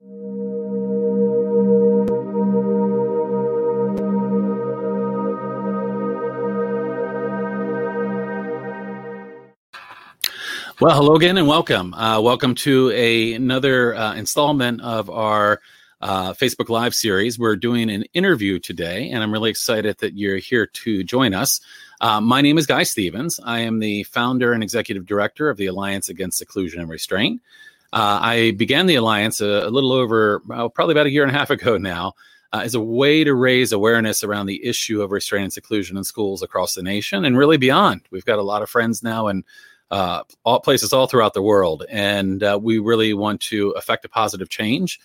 [0.00, 0.10] Well,
[10.80, 11.92] hello again and welcome.
[11.94, 15.60] Uh, welcome to a, another uh, installment of our
[16.00, 17.36] uh, Facebook Live series.
[17.36, 21.60] We're doing an interview today, and I'm really excited that you're here to join us.
[22.00, 23.40] Uh, my name is Guy Stevens.
[23.44, 27.42] I am the founder and executive director of the Alliance Against Seclusion and Restraint.
[27.92, 31.34] Uh, I began the Alliance a, a little over, well, probably about a year and
[31.34, 32.14] a half ago now.
[32.50, 36.04] Uh, as a way to raise awareness around the issue of restraint and seclusion in
[36.04, 38.00] schools across the nation and really beyond.
[38.10, 39.44] We've got a lot of friends now and
[39.90, 41.84] uh, all places all throughout the world.
[41.90, 44.98] And uh, we really want to affect a positive change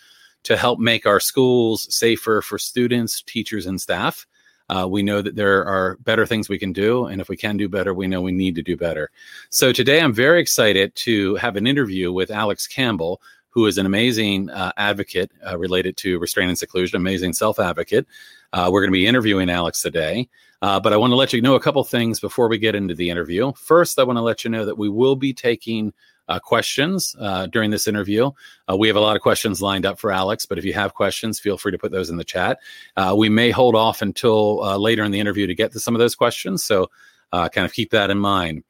[0.44, 4.26] to help make our schools safer for students, teachers, and staff.
[4.70, 7.06] Uh, we know that there are better things we can do.
[7.06, 9.12] And if we can do better, we know we need to do better.
[9.50, 13.86] So today I'm very excited to have an interview with Alex Campbell, who is an
[13.86, 18.08] amazing uh, advocate uh, related to restraint and seclusion, amazing self advocate.
[18.52, 20.28] Uh, we're going to be interviewing Alex today.
[20.62, 22.96] Uh, but I want to let you know a couple things before we get into
[22.96, 23.52] the interview.
[23.54, 25.92] First, I want to let you know that we will be taking
[26.28, 28.32] uh, questions uh, during this interview.
[28.70, 30.94] Uh, we have a lot of questions lined up for Alex, but if you have
[30.94, 32.60] questions, feel free to put those in the chat.
[32.96, 35.96] Uh, we may hold off until uh, later in the interview to get to some
[35.96, 36.90] of those questions, so
[37.32, 38.64] kind of keep that in mind.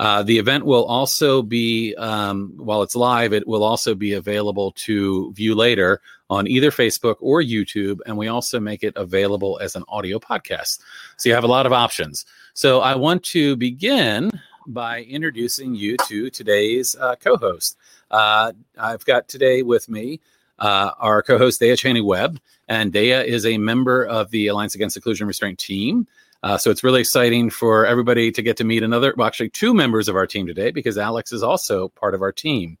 [0.00, 4.72] Uh, the event will also be, um, while it's live, it will also be available
[4.72, 6.00] to view later
[6.30, 7.98] on either Facebook or YouTube.
[8.06, 10.78] And we also make it available as an audio podcast.
[11.18, 12.24] So you have a lot of options.
[12.54, 14.30] So I want to begin
[14.66, 17.76] by introducing you to today's uh, co host.
[18.10, 20.20] Uh, I've got today with me
[20.58, 22.40] uh, our co host, Dea Cheney Webb.
[22.68, 26.06] And Dea is a member of the Alliance Against Seclusion Restraint team.
[26.42, 29.74] Uh, so it's really exciting for everybody to get to meet another, well, actually, two
[29.74, 32.78] members of our team today because Alex is also part of our team.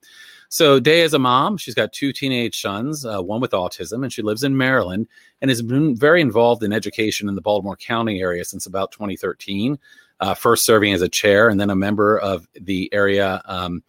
[0.48, 1.58] So Dea is a mom.
[1.58, 5.06] She's got two teenage sons, uh, one with autism, and she lives in Maryland
[5.40, 9.78] and has been very involved in education in the Baltimore County area since about 2013.
[10.20, 13.82] Uh, first serving as a chair and then a member of the area um,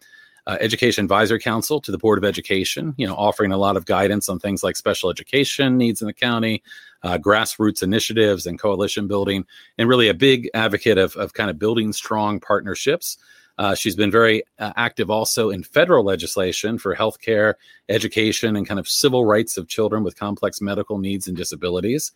[0.46, 3.84] uh, Education Advisory Council to the Board of Education, you know, offering a lot of
[3.84, 6.62] guidance on things like special education needs in the county,
[7.02, 9.44] uh, grassroots initiatives and coalition building,
[9.78, 13.18] and really a big advocate of, of kind of building strong partnerships.
[13.58, 17.54] Uh, she's been very uh, active also in federal legislation for healthcare,
[17.88, 22.12] education, and kind of civil rights of children with complex medical needs and disabilities.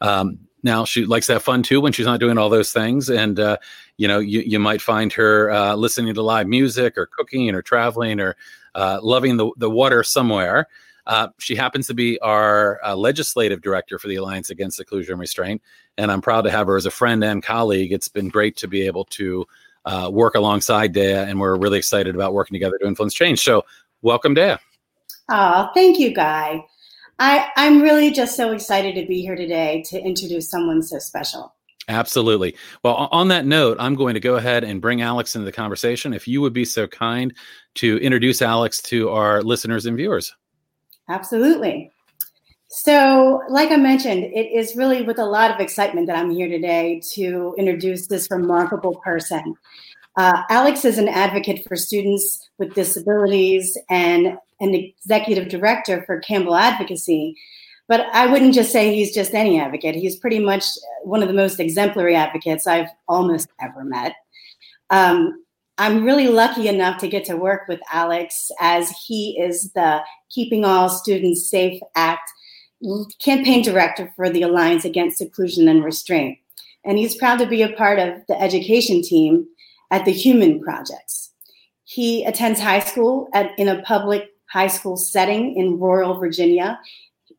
[0.00, 3.08] Um, now she likes to have fun too when she's not doing all those things,
[3.08, 3.58] and uh,
[3.96, 7.62] you know you, you might find her uh, listening to live music or cooking or
[7.62, 8.36] traveling or
[8.74, 10.66] uh, loving the the water somewhere.
[11.06, 15.20] Uh, she happens to be our uh, legislative director for the Alliance Against Seclusion and
[15.20, 15.62] Restraint,
[15.96, 17.92] and I'm proud to have her as a friend and colleague.
[17.92, 19.46] It's been great to be able to
[19.86, 23.40] uh, work alongside Dea, and we're really excited about working together to influence change.
[23.40, 23.64] So,
[24.02, 24.56] welcome, Dea.
[25.30, 26.64] Oh, thank you, Guy.
[27.18, 31.54] I, I'm really just so excited to be here today to introduce someone so special.
[31.88, 32.54] Absolutely.
[32.84, 36.12] Well, on that note, I'm going to go ahead and bring Alex into the conversation.
[36.12, 37.34] If you would be so kind
[37.76, 40.34] to introduce Alex to our listeners and viewers.
[41.08, 41.90] Absolutely.
[42.68, 46.48] So, like I mentioned, it is really with a lot of excitement that I'm here
[46.48, 49.54] today to introduce this remarkable person.
[50.16, 56.54] Uh, Alex is an advocate for students with disabilities and an executive director for Campbell
[56.54, 57.36] Advocacy.
[57.86, 59.94] But I wouldn't just say he's just any advocate.
[59.94, 60.64] He's pretty much
[61.04, 64.14] one of the most exemplary advocates I've almost ever met.
[64.90, 65.42] Um,
[65.78, 70.64] I'm really lucky enough to get to work with Alex as he is the Keeping
[70.64, 72.30] All Students Safe Act
[73.20, 76.38] campaign director for the Alliance Against Seclusion and Restraint.
[76.84, 79.46] And he's proud to be a part of the education team
[79.90, 81.30] at the Human Projects.
[81.84, 86.78] He attends high school at, in a public high school setting in rural Virginia,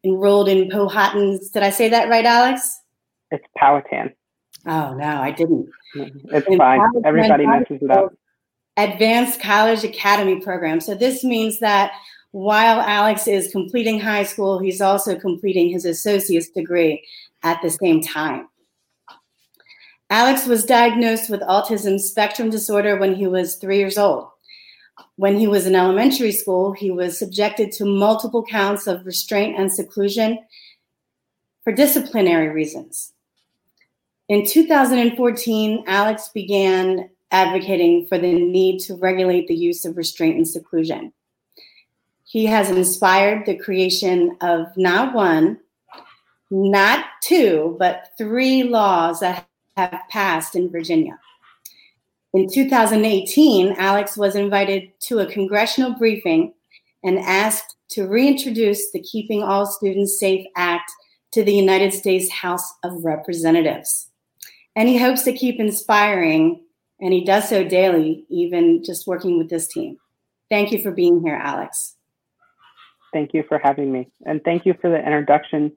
[0.03, 1.49] enrolled in Powhatan's.
[1.49, 2.81] Did I say that right, Alex?
[3.31, 4.13] It's Powhatan.
[4.65, 5.69] Oh, no, I didn't.
[5.95, 6.35] Mm-hmm.
[6.35, 6.79] It's in fine.
[6.79, 8.13] Powhatan, Everybody messes it up.
[8.77, 10.79] Advanced College Academy program.
[10.79, 11.91] So this means that
[12.31, 17.03] while Alex is completing high school, he's also completing his associate's degree
[17.43, 18.47] at the same time.
[20.11, 24.29] Alex was diagnosed with autism spectrum disorder when he was three years old.
[25.15, 29.71] When he was in elementary school, he was subjected to multiple counts of restraint and
[29.71, 30.39] seclusion
[31.63, 33.13] for disciplinary reasons.
[34.27, 40.47] In 2014, Alex began advocating for the need to regulate the use of restraint and
[40.47, 41.13] seclusion.
[42.23, 45.59] He has inspired the creation of not one,
[46.51, 51.19] not two, but three laws that have passed in Virginia.
[52.33, 56.53] In 2018, Alex was invited to a congressional briefing
[57.03, 60.91] and asked to reintroduce the Keeping All Students Safe Act
[61.31, 64.09] to the United States House of Representatives.
[64.75, 66.63] And he hopes to keep inspiring,
[66.99, 69.97] and he does so daily, even just working with this team.
[70.51, 71.95] Thank you for being here, Alex.
[73.11, 74.07] Thank you for having me.
[74.27, 75.71] And thank you for the introduction,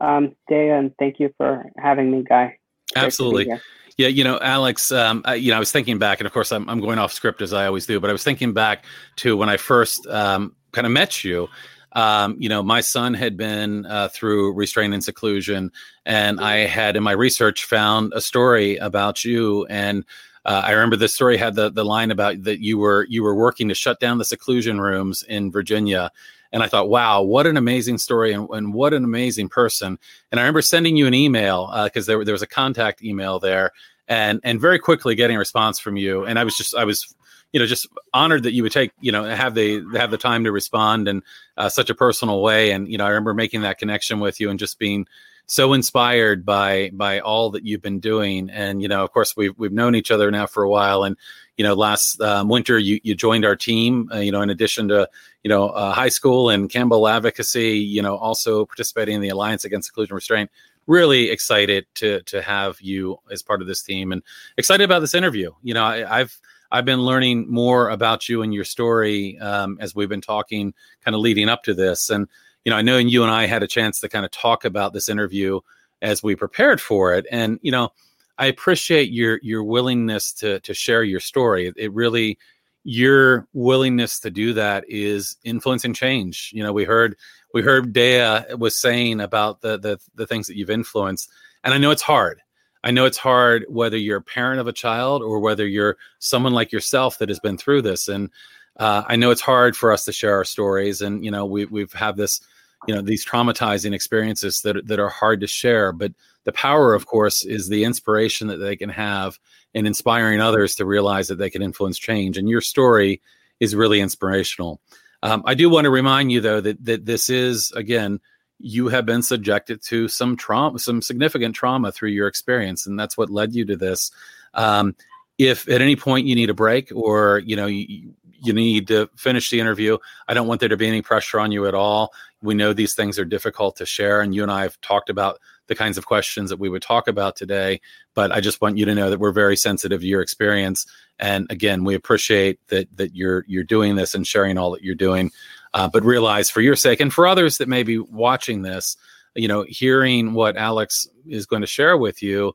[0.00, 2.58] um, Dea, and thank you for having me, Guy.
[2.94, 3.58] Absolutely.
[3.96, 6.52] Yeah, you know, Alex, um, I, you know, I was thinking back, and of course,
[6.52, 8.84] I'm, I'm going off script as I always do, but I was thinking back
[9.16, 11.48] to when I first um, kind of met you.
[11.92, 15.72] Um, you know, my son had been uh, through restraint and seclusion,
[16.04, 19.64] and I had in my research found a story about you.
[19.70, 20.04] And
[20.44, 23.34] uh, I remember the story had the the line about that you were you were
[23.34, 26.12] working to shut down the seclusion rooms in Virginia,
[26.52, 29.98] and I thought, wow, what an amazing story and, and what an amazing person.
[30.30, 33.38] And I remember sending you an email because uh, there, there was a contact email
[33.38, 33.72] there
[34.08, 36.24] and, and very quickly getting a response from you.
[36.24, 37.14] And I was just, I was,
[37.52, 40.44] you know, just honored that you would take, you know, have the, have the time
[40.44, 41.22] to respond in
[41.56, 42.70] uh, such a personal way.
[42.70, 45.06] And, you know, I remember making that connection with you and just being,
[45.46, 49.56] so inspired by by all that you've been doing and you know of course we've
[49.56, 51.16] we've known each other now for a while and
[51.56, 54.10] you know, last um, winter you you joined our team.
[54.12, 55.08] Uh, you know, in addition to
[55.42, 59.64] you know uh, high school and Campbell advocacy, you know, also participating in the Alliance
[59.64, 60.50] Against Seclusion Restraint.
[60.86, 64.22] Really excited to to have you as part of this team, and
[64.56, 65.50] excited about this interview.
[65.62, 66.38] You know, I, I've
[66.70, 70.74] I've been learning more about you and your story um, as we've been talking,
[71.04, 72.10] kind of leading up to this.
[72.10, 72.28] And
[72.64, 74.92] you know, I know you and I had a chance to kind of talk about
[74.92, 75.60] this interview
[76.02, 77.26] as we prepared for it.
[77.30, 77.90] And you know,
[78.38, 81.72] I appreciate your your willingness to to share your story.
[81.76, 82.38] It really
[82.84, 86.50] your willingness to do that is influencing change.
[86.54, 87.16] You know, we heard
[87.52, 91.30] we heard Dea was saying about the the the things that you've influenced,
[91.64, 92.40] and I know it's hard.
[92.84, 96.52] I know it's hard whether you're a parent of a child or whether you're someone
[96.52, 98.06] like yourself that has been through this.
[98.06, 98.30] And
[98.76, 101.64] uh, I know it's hard for us to share our stories, and you know we
[101.64, 102.40] we've had this
[102.86, 106.12] you know these traumatizing experiences that that are hard to share, but
[106.44, 109.38] the power, of course, is the inspiration that they can have
[109.74, 112.38] in inspiring others to realize that they can influence change.
[112.38, 113.20] And your story
[113.60, 114.80] is really inspirational.
[115.22, 118.20] Um, I do want to remind you, though, that that this is again,
[118.58, 123.16] you have been subjected to some trauma, some significant trauma through your experience, and that's
[123.16, 124.10] what led you to this.
[124.54, 124.94] Um,
[125.38, 128.14] if at any point you need a break, or you know you,
[128.46, 129.98] you need to finish the interview,
[130.28, 132.12] I don't want there to be any pressure on you at all.
[132.42, 135.38] We know these things are difficult to share, and you and I have talked about
[135.66, 137.80] the kinds of questions that we would talk about today.
[138.14, 140.86] But I just want you to know that we're very sensitive to your experience.
[141.18, 144.94] And again, we appreciate that that you're you're doing this and sharing all that you're
[144.94, 145.30] doing.
[145.74, 148.96] Uh, but realize for your sake and for others that may be watching this,
[149.34, 152.54] you know, hearing what Alex is going to share with you,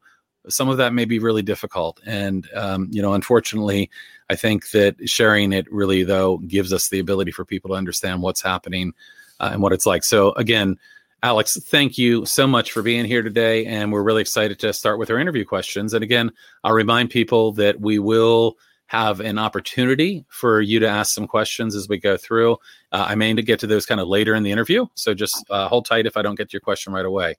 [0.49, 1.99] some of that may be really difficult.
[2.05, 3.89] And um, you know, unfortunately,
[4.29, 8.21] I think that sharing it really though gives us the ability for people to understand
[8.21, 8.93] what's happening
[9.39, 10.03] uh, and what it's like.
[10.03, 10.77] So again,
[11.23, 13.65] Alex, thank you so much for being here today.
[13.65, 15.93] And we're really excited to start with our interview questions.
[15.93, 16.31] And again,
[16.63, 21.75] I'll remind people that we will have an opportunity for you to ask some questions
[21.75, 22.53] as we go through.
[22.91, 24.85] Uh, I may get to those kind of later in the interview.
[24.95, 27.35] So just uh, hold tight if I don't get to your question right away.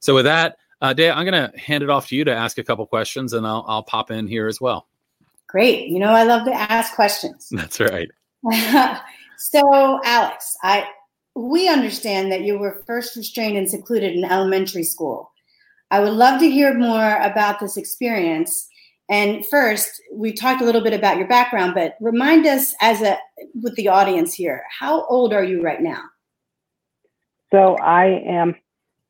[0.00, 2.58] So with that, uh, Dea, I'm going to hand it off to you to ask
[2.58, 4.86] a couple questions and I'll, I'll pop in here as well.
[5.48, 5.88] Great.
[5.88, 7.48] You know, I love to ask questions.
[7.52, 8.10] That's right.
[9.38, 10.86] so, Alex, I
[11.34, 15.30] we understand that you were first restrained and secluded in elementary school.
[15.90, 18.68] I would love to hear more about this experience.
[19.10, 23.18] And first, we talked a little bit about your background, but remind us as a
[23.62, 26.02] with the audience here, how old are you right now?
[27.52, 28.56] So I am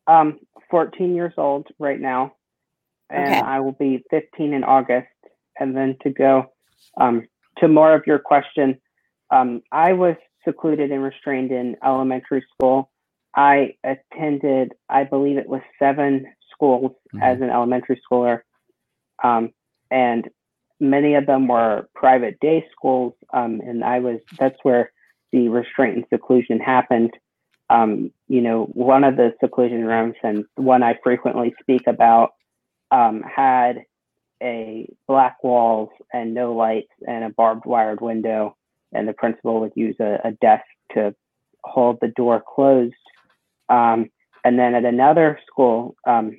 [0.09, 2.35] um, 14 years old right now,
[3.11, 3.41] and okay.
[3.41, 5.09] I will be 15 in August.
[5.59, 6.53] And then to go
[7.01, 7.27] um,
[7.59, 8.79] to more of your question,
[9.31, 12.91] um, I was secluded and restrained in elementary school.
[13.35, 17.23] I attended, I believe it was seven schools mm-hmm.
[17.23, 18.41] as an elementary schooler.
[19.23, 19.51] Um,
[19.91, 20.29] and
[20.81, 23.15] many of them were private day schools.
[23.33, 24.93] Um, and I was, that's where
[25.33, 27.13] the restraint and seclusion happened.
[27.69, 32.35] Um, you know, one of the seclusion rooms and one I frequently speak about
[32.91, 33.85] um, had
[34.43, 38.57] a black walls and no lights and a barbed wired window
[38.93, 41.15] and the principal would use a, a desk to
[41.65, 42.95] hold the door closed.
[43.69, 44.11] Um,
[44.45, 46.39] and then at another school, um,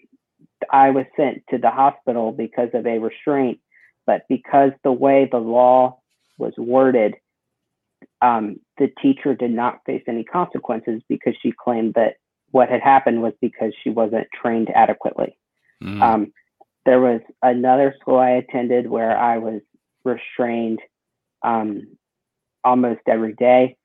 [0.72, 3.60] I was sent to the hospital because of a restraint,
[4.06, 6.00] but because the way the law
[6.38, 7.16] was worded,
[8.22, 12.16] um, the teacher did not face any consequences because she claimed that
[12.52, 15.38] what had happened was because she wasn't trained adequately.
[15.84, 16.02] Mm.
[16.02, 16.34] Um,
[16.86, 19.62] there was another school I attended where I was
[20.04, 20.80] restrained
[21.44, 21.88] um,
[22.64, 23.76] almost every day.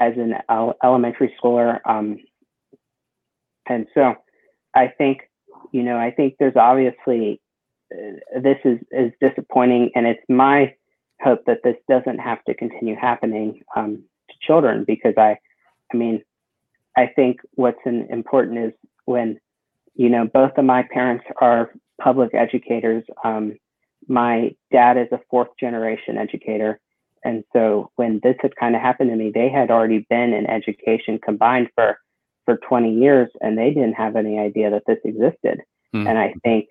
[0.00, 0.34] as an
[0.82, 1.78] elementary schooler.
[1.84, 2.18] Um,
[3.68, 4.14] and so
[4.74, 5.20] I think,
[5.72, 7.40] you know, I think there's obviously,
[7.92, 10.74] uh, this is, is disappointing and it's my
[11.22, 15.38] hope that this doesn't have to continue happening um, to children because I,
[15.92, 16.22] I mean,
[16.96, 18.72] I think what's an, important is
[19.04, 19.38] when,
[19.94, 23.04] you know, both of my parents are public educators.
[23.24, 23.56] Um,
[24.08, 26.80] my dad is a fourth generation educator.
[27.24, 30.46] And so when this had kind of happened to me, they had already been in
[30.46, 31.98] education combined for,
[32.46, 35.60] for 20 years and they didn't have any idea that this existed.
[35.94, 36.06] Mm-hmm.
[36.06, 36.68] And I think,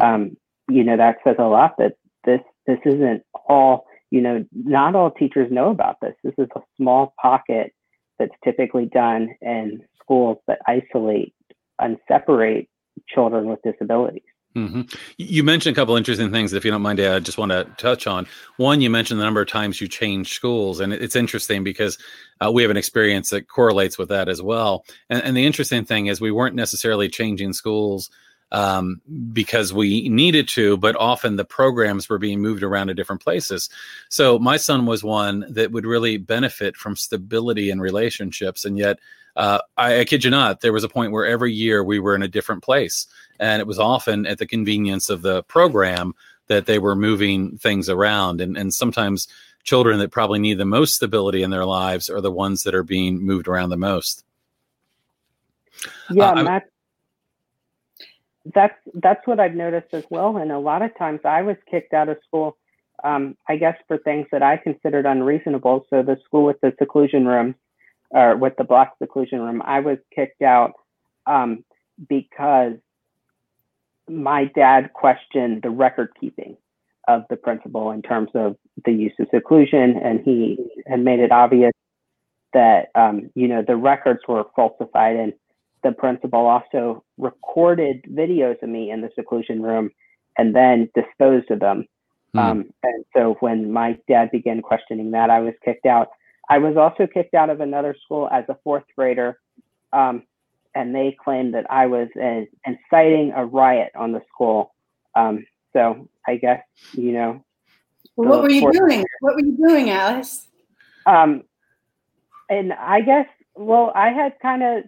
[0.00, 0.36] um,
[0.68, 1.94] you know, that says a lot that
[2.24, 6.12] this, this isn't all, you know, not all teachers know about this.
[6.22, 7.72] This is a small pocket
[8.18, 11.34] that's typically done in schools that isolate
[11.80, 12.68] and separate
[13.08, 14.22] children with disabilities.
[14.54, 14.82] Mm-hmm.
[15.16, 16.50] You mentioned a couple interesting things.
[16.50, 18.26] That If you don't mind, I just want to touch on
[18.58, 18.82] one.
[18.82, 21.96] You mentioned the number of times you change schools, and it's interesting because
[22.44, 24.84] uh, we have an experience that correlates with that as well.
[25.08, 28.10] And, and, the interesting thing is, we weren't necessarily changing schools
[28.52, 29.00] um,
[29.32, 33.68] because we needed to, but often the programs were being moved around to different places.
[34.10, 38.98] So my son was one that would really benefit from stability in relationships, and yet
[39.34, 42.14] uh, I, I, kid you not, there was a point where every year we were
[42.14, 43.06] in a different place,
[43.40, 46.12] and it was often at the convenience of the program
[46.48, 49.26] that they were moving things around, and and sometimes
[49.64, 52.82] children that probably need the most stability in their lives are the ones that are
[52.82, 54.24] being moved around the most.
[56.10, 56.71] Yeah, uh, that's
[58.54, 60.36] that's that's what I've noticed as well.
[60.36, 62.56] And a lot of times, I was kicked out of school.
[63.04, 65.86] Um, I guess for things that I considered unreasonable.
[65.90, 67.54] So the school with the seclusion room,
[68.10, 70.72] or with the black seclusion room, I was kicked out
[71.26, 71.64] um,
[72.08, 72.74] because
[74.08, 76.56] my dad questioned the record keeping
[77.08, 81.32] of the principal in terms of the use of seclusion, and he had made it
[81.32, 81.72] obvious
[82.52, 85.32] that um, you know the records were falsified, and
[85.82, 89.90] the principal also recorded videos of me in the seclusion room
[90.38, 91.86] and then disposed of them.
[92.34, 92.40] Mm.
[92.40, 96.08] Um, and so when my dad began questioning that, I was kicked out.
[96.48, 99.38] I was also kicked out of another school as a fourth grader,
[99.92, 100.22] um,
[100.74, 104.74] and they claimed that I was uh, inciting a riot on the school.
[105.14, 106.62] Um, so I guess
[106.92, 107.44] you know.
[108.16, 109.04] Well, what were you doing?
[109.20, 110.48] What were you doing, Alice?
[111.06, 111.44] Um,
[112.48, 114.84] and I guess well, I had kind of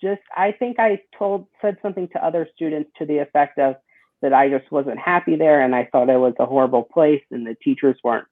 [0.00, 3.76] just I think I told said something to other students to the effect of
[4.22, 7.46] that I just wasn't happy there and I thought it was a horrible place and
[7.46, 8.26] the teachers weren't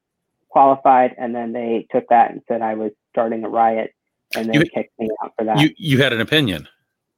[0.55, 3.93] qualified, and then they took that and said I was starting a riot,
[4.37, 5.59] and then you, kicked me out for that.
[5.59, 6.65] You you had an opinion.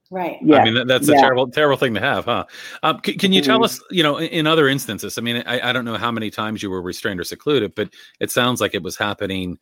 [0.10, 0.38] Right.
[0.42, 0.58] Yeah.
[0.58, 1.20] I mean, that, that's a yeah.
[1.20, 2.46] terrible, terrible thing to have, huh?
[2.82, 3.66] Um, c- can you tell mm-hmm.
[3.66, 5.18] us, you know, in, in, other instances?
[5.18, 7.90] I mean, I, I don't know how many times you were restrained or secluded, but
[8.22, 9.60] it sounds like it was happening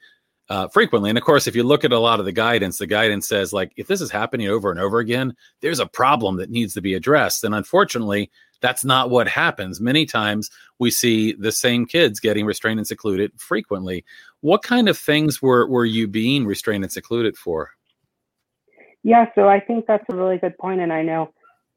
[0.50, 1.10] uh, frequently.
[1.10, 3.54] And of course, if you look at a lot of the guidance, the guidance says
[3.54, 6.82] like if this is happening over and over again, there's a problem that needs to
[6.82, 7.44] be addressed.
[7.44, 9.82] And unfortunately, that's not what happens.
[9.82, 10.50] Many times
[10.80, 14.06] we see the same kids getting restrained and secluded frequently.
[14.42, 17.72] What kind of things were were you being restrained and secluded for?
[19.04, 21.32] Yeah, so I think that's a really good point, and I know,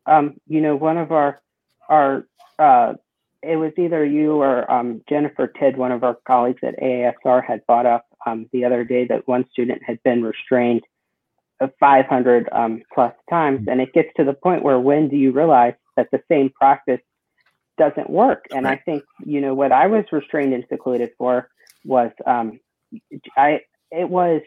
[0.07, 1.43] um, you know, one of our
[1.91, 2.27] our
[2.59, 2.95] uh,
[3.43, 7.67] it was either you or um, Jennifer Tidd, one of our colleagues at AASR, had
[7.67, 10.83] brought up um, the other day that one student had been restrained
[11.81, 13.67] 500 um, plus times.
[13.69, 17.01] And it gets to the point where when do you realize that the same practice
[17.77, 18.47] doesn't work?
[18.51, 21.49] And I think, you know, what I was restrained and secluded for
[21.85, 22.61] was um,
[23.37, 24.43] I it was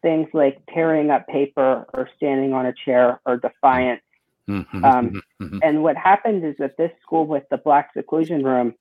[0.00, 4.02] things like tearing up paper or standing on a chair or defiance.
[4.48, 5.58] Mm-hmm, um, mm-hmm.
[5.62, 8.74] And what happened is that this school with the black seclusion room,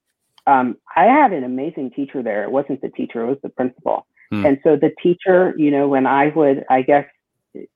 [0.48, 2.44] um, I had an amazing teacher there.
[2.44, 4.08] It wasn't the teacher, it was the principal.
[4.34, 4.48] Mm.
[4.48, 7.06] And so the teacher, you know, when I would, I guess,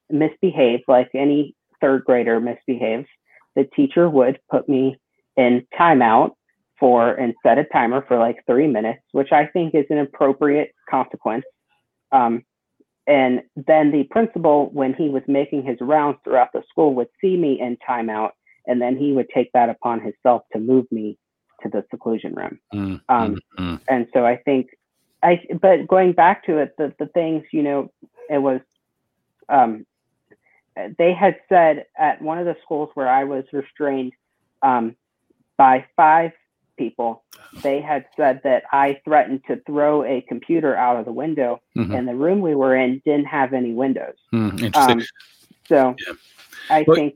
[0.10, 3.08] misbehave like any third grader misbehaves,
[3.56, 4.98] the teacher would put me
[5.38, 6.32] in timeout
[6.80, 10.74] for and set a timer for like three minutes, which I think is an appropriate
[10.90, 11.46] consequence.
[12.12, 12.44] Um,
[13.08, 17.38] and then the principal, when he was making his rounds throughout the school, would see
[17.38, 18.32] me in timeout,
[18.66, 21.18] and then he would take that upon himself to move me
[21.62, 22.60] to the seclusion room.
[22.74, 23.82] Mm, um, mm, mm.
[23.88, 24.70] And so I think
[25.22, 27.92] I, but going back to it, the, the things, you know,
[28.30, 28.62] it was,
[29.50, 29.86] um,
[30.98, 34.14] they had said at one of the schools where I was restrained
[34.62, 34.96] um,
[35.58, 36.32] by five
[36.78, 37.24] people,
[37.62, 41.94] they had said that I threatened to throw a computer out of the window, mm-hmm.
[41.94, 44.16] and the room we were in didn't have any windows.
[44.34, 45.02] Mm, um,
[45.68, 46.14] so yeah.
[46.70, 47.16] I well, think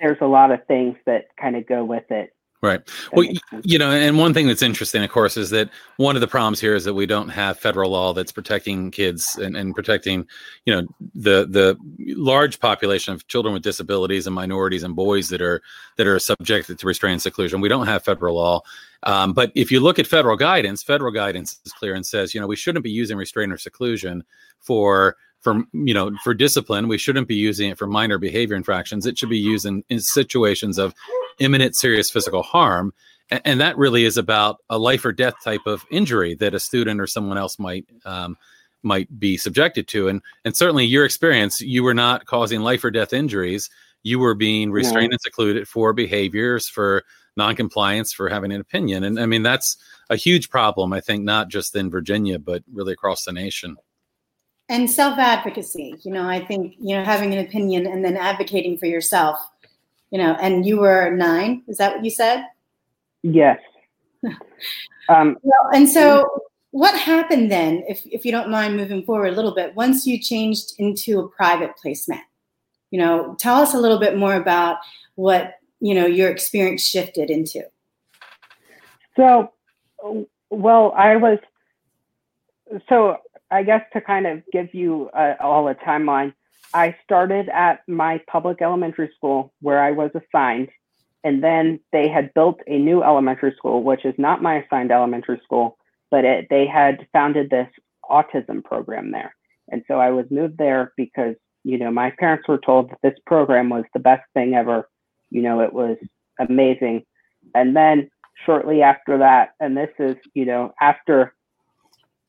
[0.00, 2.32] there's a lot of things that kind of go with it.
[2.60, 2.80] Right.
[3.12, 3.28] Well,
[3.62, 6.60] you know, and one thing that's interesting, of course, is that one of the problems
[6.60, 10.26] here is that we don't have federal law that's protecting kids and, and protecting,
[10.64, 11.76] you know, the the
[12.16, 15.62] large population of children with disabilities and minorities and boys that are
[15.98, 17.60] that are subjected to restraint seclusion.
[17.60, 18.62] We don't have federal law.
[19.04, 22.40] Um, but if you look at federal guidance, federal guidance is clear and says, you
[22.40, 24.24] know, we shouldn't be using restraint or seclusion
[24.58, 29.06] for for you know for discipline we shouldn't be using it for minor behavior infractions
[29.06, 30.92] it should be used in, in situations of
[31.38, 32.92] imminent serious physical harm
[33.30, 36.60] and, and, that really is about a life or death type of injury that a
[36.60, 38.36] student or someone else might um,
[38.82, 40.08] might be subjected to.
[40.08, 43.68] And and certainly your experience you were not causing life or death injuries.
[44.02, 45.14] You were being restrained yeah.
[45.14, 47.04] and secluded for behaviors for
[47.36, 49.04] noncompliance for having an opinion.
[49.04, 49.76] And i mean that's
[50.10, 53.76] a huge problem i think not just in virginia but really across the nation.
[54.70, 58.76] And self advocacy you know i think you know having an opinion and then advocating
[58.76, 59.38] for yourself
[60.10, 62.44] you know and you were nine is that what you said?
[63.22, 63.58] Yes.
[65.10, 66.28] Um, well, and so
[66.70, 70.20] what happened then if, if you don't mind moving forward a little bit once you
[70.20, 72.20] changed into a private placement?
[72.90, 74.76] You know tell us a little bit more about
[75.14, 77.62] what you know your experience shifted into.
[79.16, 79.52] So
[80.50, 81.38] well i was
[82.88, 83.16] so
[83.50, 86.34] I guess to kind of give you uh, all a timeline,
[86.74, 90.68] I started at my public elementary school where I was assigned,
[91.24, 95.40] and then they had built a new elementary school, which is not my assigned elementary
[95.44, 95.78] school,
[96.10, 97.68] but it, they had founded this
[98.10, 99.34] autism program there.
[99.70, 101.34] And so I was moved there because,
[101.64, 104.88] you know, my parents were told that this program was the best thing ever.
[105.30, 105.96] You know, it was
[106.38, 107.04] amazing.
[107.54, 108.10] And then
[108.46, 111.34] shortly after that, and this is, you know, after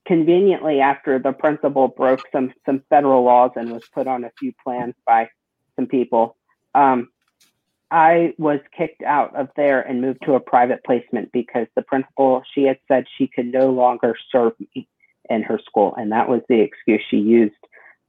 [0.10, 4.52] conveniently after the principal broke some some federal laws and was put on a few
[4.64, 5.30] plans by
[5.76, 6.36] some people
[6.74, 7.10] um,
[7.92, 12.42] i was kicked out of there and moved to a private placement because the principal
[12.56, 14.88] she had said she could no longer serve me
[15.30, 17.54] in her school and that was the excuse she used.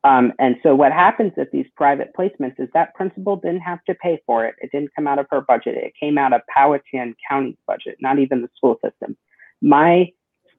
[0.02, 3.94] Um, and so what happens at these private placements is that principal didn't have to
[3.94, 4.54] pay for it.
[4.62, 5.76] It didn't come out of her budget.
[5.76, 9.18] It came out of powhatan county's budget not even the school system.
[9.60, 10.10] My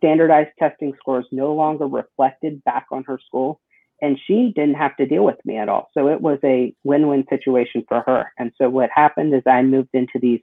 [0.02, 3.62] standardized testing scores no longer reflected back on her school.
[4.02, 5.90] And she didn't have to deal with me at all.
[5.94, 8.34] So it was a win win situation for her.
[8.40, 10.42] And so what happened is I moved into these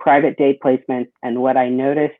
[0.00, 1.10] private day placements.
[1.22, 2.16] And what I noticed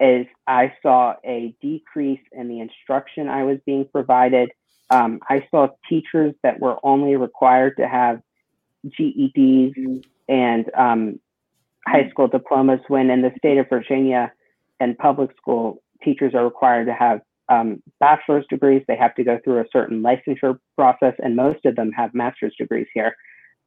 [0.00, 4.50] is I saw a decrease in the instruction I was being provided.
[4.90, 8.20] Um, I saw teachers that were only required to have
[8.86, 11.20] GEDs and um,
[11.86, 14.32] high school diplomas when in the state of Virginia
[14.80, 18.82] and public school, teachers are required to have um, bachelor's degrees.
[18.86, 22.54] They have to go through a certain licensure process, and most of them have master's
[22.56, 23.14] degrees here.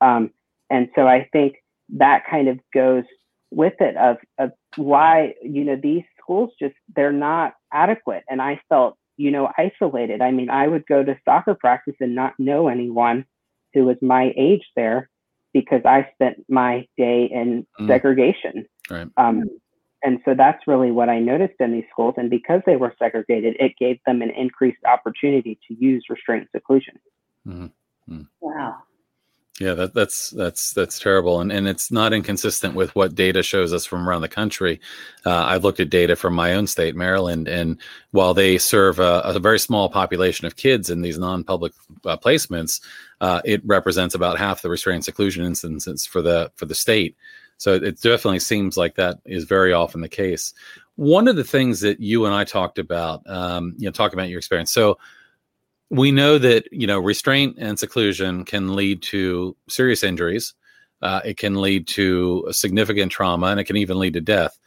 [0.02, 0.32] Um,
[0.70, 1.56] and so I think
[1.90, 3.04] that kind of goes
[3.52, 8.24] with it of, of why, you know, these schools just, they're not adequate.
[8.30, 10.22] And I felt, you know, isolated.
[10.22, 13.26] I mean, I would go to soccer practice and not know anyone
[13.74, 15.10] who was my age there
[15.54, 17.88] because I spent my day in mm.
[17.88, 18.66] segregation.
[18.90, 19.08] Right.
[19.18, 19.44] Um,
[20.04, 22.16] and so that's really what I noticed in these schools.
[22.18, 27.00] And because they were segregated, it gave them an increased opportunity to use restraint seclusion.
[27.48, 28.22] Mm-hmm.
[28.42, 28.84] Wow.
[29.60, 33.72] Yeah, that, that's that's that's terrible, and and it's not inconsistent with what data shows
[33.72, 34.82] us from around the country.
[35.28, 37.78] Uh, I've looked at data from my own state, Maryland, and
[38.10, 41.72] while they serve a, a very small population of kids in these non-public
[42.04, 42.82] uh, placements,
[43.22, 47.16] uh, it represents about half the restraint seclusion instances for the for the state.
[47.58, 50.54] So it definitely seems like that is very often the case.
[50.96, 54.30] One of the things that you and I talked about, um, you know, talking about
[54.30, 54.72] your experience.
[54.72, 54.98] So
[55.90, 60.54] we know that you know restraint and seclusion can lead to serious injuries.
[61.02, 64.58] Uh, it can lead to significant trauma, and it can even lead to death.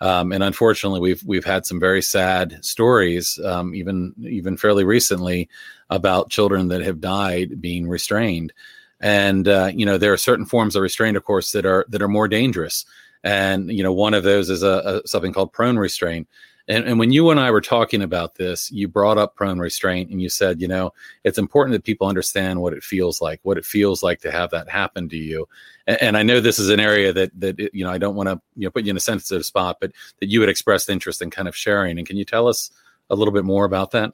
[0.00, 5.48] Um, and unfortunately, we've we've had some very sad stories, um, even even fairly recently,
[5.90, 8.52] about children that have died being restrained
[9.00, 12.02] and uh, you know there are certain forms of restraint of course that are that
[12.02, 12.84] are more dangerous
[13.24, 16.28] and you know one of those is a, a something called prone restraint
[16.68, 20.10] and, and, when you and I were talking about this, you brought up prone restraint
[20.10, 20.92] and you said, you know,
[21.24, 24.50] it's important that people understand what it feels like, what it feels like to have
[24.50, 25.48] that happen to you.
[25.86, 28.28] And, and I know this is an area that that you know I don't want
[28.28, 31.22] to you know put you in a sensitive spot, but that you had expressed interest
[31.22, 31.96] in kind of sharing.
[31.96, 32.70] And can you tell us
[33.08, 34.12] a little bit more about that?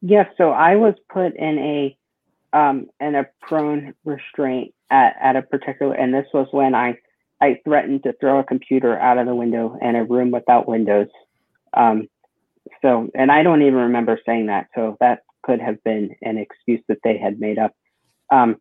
[0.00, 0.32] Yes.
[0.38, 1.96] So I was put in a
[2.56, 6.98] um, and a prone restraint at, at a particular, and this was when I,
[7.42, 11.08] I threatened to throw a computer out of the window in a room without windows.
[11.74, 12.08] Um,
[12.80, 14.68] so, and I don't even remember saying that.
[14.74, 17.72] So that could have been an excuse that they had made up.
[18.32, 18.56] Um,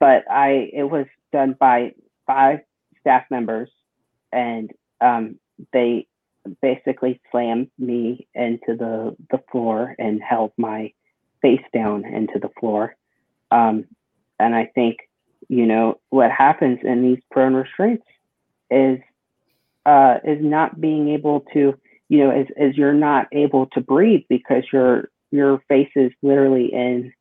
[0.00, 1.92] but I, it was done by
[2.26, 2.60] five
[3.00, 3.70] staff members,
[4.32, 4.70] and
[5.02, 5.38] um,
[5.74, 6.06] they
[6.62, 10.92] basically slammed me into the the floor and held my
[11.42, 12.96] face down into the floor.
[13.58, 13.74] Um,
[14.42, 14.96] and I think,
[15.48, 18.06] you know, what happens in these prone restraints
[18.70, 18.98] is
[19.86, 21.62] uh, is not being able to,
[22.08, 26.66] you know, is, is you're not able to breathe because your your face is literally
[26.72, 27.12] in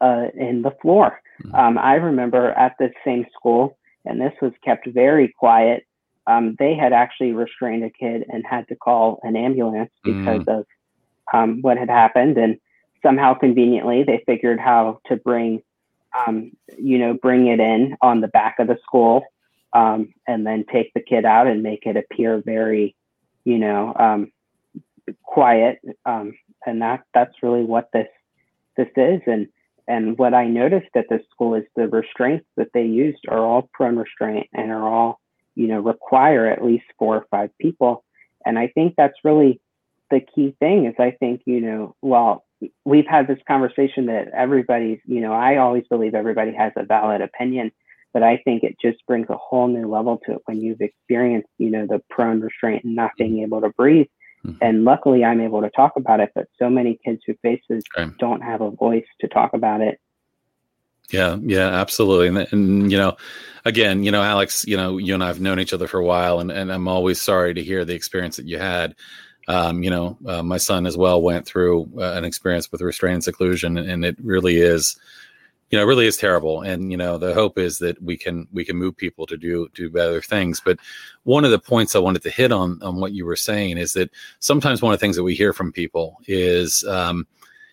[0.00, 1.20] uh, in the floor.
[1.42, 1.54] Mm-hmm.
[1.54, 5.86] Um, I remember at the same school, and this was kept very quiet.
[6.26, 10.58] Um, they had actually restrained a kid and had to call an ambulance because mm.
[10.58, 10.66] of
[11.32, 12.36] um, what had happened.
[12.36, 12.58] And
[13.02, 15.62] somehow conveniently, they figured how to bring,
[16.18, 19.24] um, you know, bring it in on the back of the school
[19.72, 22.94] um, and then take the kid out and make it appear very,
[23.44, 24.32] you know, um,
[25.22, 25.80] quiet.
[26.04, 26.34] Um,
[26.66, 28.08] and that that's really what this
[28.76, 29.20] this is.
[29.26, 29.48] And
[29.88, 33.68] and what I noticed at this school is the restraints that they used are all
[33.72, 35.20] prone restraint and are all,
[35.54, 38.04] you know, require at least four or five people.
[38.46, 39.60] And I think that's really
[40.10, 42.44] the key thing is I think, you know, well,
[42.84, 47.20] we've had this conversation that everybody's, you know, I always believe everybody has a valid
[47.20, 47.72] opinion,
[48.12, 51.48] but I think it just brings a whole new level to it when you've experienced,
[51.58, 54.08] you know, the prone restraint and not being able to breathe.
[54.44, 54.58] Mm-hmm.
[54.62, 57.84] And luckily, I'm able to talk about it, but so many kids who face this
[57.96, 58.10] okay.
[58.18, 60.00] don't have a voice to talk about it.
[61.10, 62.28] Yeah, yeah, absolutely.
[62.28, 63.16] And, and, you know,
[63.64, 66.04] again, you know, Alex, you know, you and I have known each other for a
[66.04, 68.94] while, and, and I'm always sorry to hear the experience that you had.
[69.48, 73.14] Um, you know, uh, my son as well went through uh, an experience with restraint
[73.14, 74.96] and seclusion, and, it really is
[75.70, 76.62] you know, really is terrible.
[76.62, 79.68] And you know, the hope is that we can we can move people to do
[79.74, 80.60] do better things.
[80.60, 80.78] But
[81.22, 83.92] one of the points I wanted to hit on on what you were saying is
[83.92, 87.26] that sometimes one of the things that we hear from people is, um,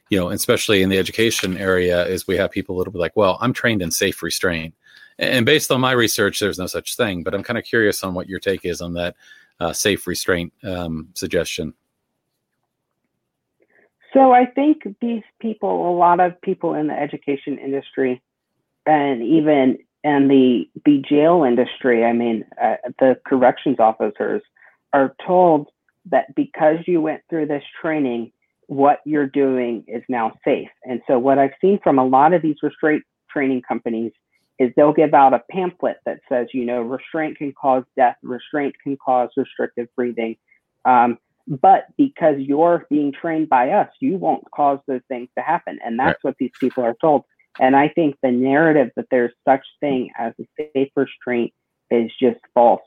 [0.10, 3.15] you know, especially in the education area, is we have people a little bit like,
[3.15, 4.75] well, I'm trained in safe restraint,
[5.17, 7.23] and based on my research, there's no such thing.
[7.23, 9.15] But I'm kind of curious on what your take is on that
[9.59, 11.73] uh, safe restraint um, suggestion.
[14.13, 18.21] So I think these people, a lot of people in the education industry,
[18.85, 24.41] and even in the the jail industry, I mean, uh, the corrections officers
[24.93, 25.67] are told
[26.09, 28.31] that because you went through this training,
[28.67, 30.69] what you're doing is now safe.
[30.83, 34.13] And so what I've seen from a lot of these restraint training companies
[34.59, 38.75] is they'll give out a pamphlet that says, you know, restraint can cause death, restraint
[38.83, 40.35] can cause restrictive breathing.
[40.85, 41.17] Um,
[41.47, 45.79] but because you're being trained by us, you won't cause those things to happen.
[45.83, 46.31] And that's right.
[46.31, 47.23] what these people are told.
[47.59, 51.53] And I think the narrative that there's such thing as a safe restraint
[51.89, 52.81] is just false.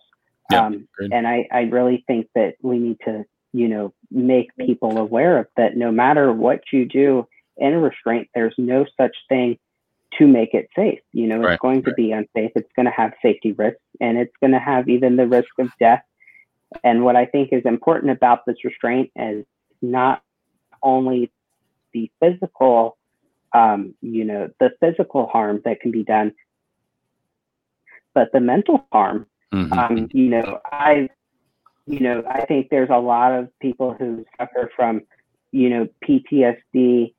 [0.50, 4.98] Yeah, um, and I, I really think that we need to, you know, make people
[4.98, 9.58] aware of that no matter what you do in restraint, there's no such thing
[10.18, 11.00] to make it safe.
[11.12, 12.52] You know, it's right, going to be unsafe.
[12.56, 15.70] It's going to have safety risks and it's going to have even the risk of
[15.78, 16.02] death
[16.84, 19.44] and what I think is important about this restraint is
[19.82, 20.22] not
[20.82, 21.30] only
[21.92, 22.96] the physical,
[23.52, 26.32] um, you know, the physical harm that can be done,
[28.14, 29.26] but the mental harm.
[29.52, 29.72] Mm-hmm.
[29.72, 31.08] Um, you know, I,
[31.86, 35.02] you know, I think there's a lot of people who suffer from,
[35.50, 37.14] you know, PTSD,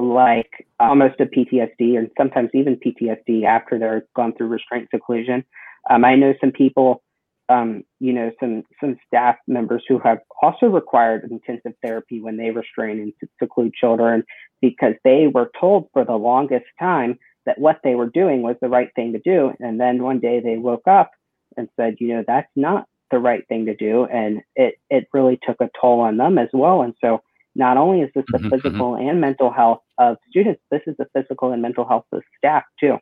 [0.00, 5.44] like almost a PTSD, and sometimes even PTSD after they're gone through restraint seclusion.
[5.88, 7.02] Um, I know some people
[7.50, 12.50] um, you know, some some staff members who have also required intensive therapy when they
[12.50, 14.22] restrain and seclude children
[14.62, 18.68] because they were told for the longest time that what they were doing was the
[18.68, 21.10] right thing to do, and then one day they woke up
[21.56, 25.38] and said, you know, that's not the right thing to do, and it it really
[25.44, 26.82] took a toll on them as well.
[26.82, 27.20] And so,
[27.54, 28.54] not only is this the mm-hmm, mm-hmm.
[28.56, 29.08] physical mm-hmm.
[29.08, 32.96] and mental health of students, this is the physical and mental health of staff too.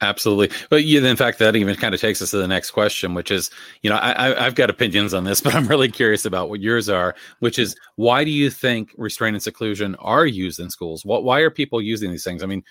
[0.00, 0.50] Absolutely.
[0.70, 3.30] But yeah, in fact, that even kind of takes us to the next question, which
[3.30, 3.50] is,
[3.82, 6.88] you know, I, I've got opinions on this, but I'm really curious about what yours
[6.88, 11.04] are, which is why do you think restraint and seclusion are used in schools?
[11.04, 12.42] What, why are people using these things?
[12.42, 12.64] I mean,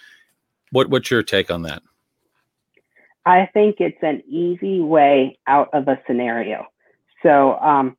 [0.72, 1.82] what, what's your take on that?
[3.26, 6.66] I think it's an easy way out of a scenario.
[7.24, 7.98] So, um,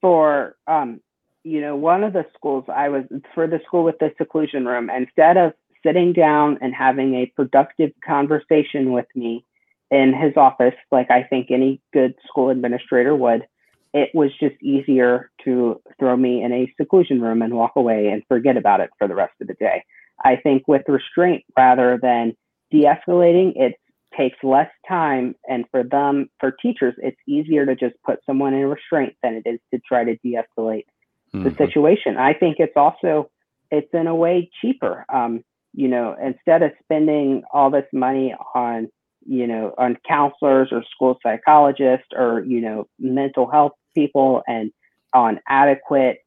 [0.00, 1.00] for, um,
[1.44, 3.04] you know, one of the schools I was
[3.34, 5.52] for the school with the seclusion room, instead of
[5.84, 9.44] sitting down and having a productive conversation with me
[9.90, 13.46] in his office, like I think any good school administrator would,
[13.92, 18.22] it was just easier to throw me in a seclusion room and walk away and
[18.26, 19.84] forget about it for the rest of the day.
[20.24, 22.34] I think with restraint rather than
[22.70, 23.74] de escalating, it
[24.16, 25.34] takes less time.
[25.48, 29.48] And for them, for teachers, it's easier to just put someone in restraint than it
[29.48, 30.86] is to try to de escalate
[31.34, 31.44] mm-hmm.
[31.48, 32.16] the situation.
[32.16, 33.30] I think it's also,
[33.70, 35.04] it's in a way cheaper.
[35.12, 35.42] Um,
[35.72, 38.88] you know, instead of spending all this money on,
[39.26, 44.70] you know, on counselors or school psychologists or, you know, mental health people and
[45.12, 46.18] on adequate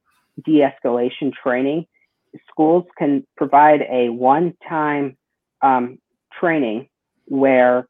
[0.46, 1.86] de-escalation training,
[2.50, 5.16] schools can provide a one-time
[5.62, 5.98] um,
[6.40, 6.88] training
[7.26, 7.88] where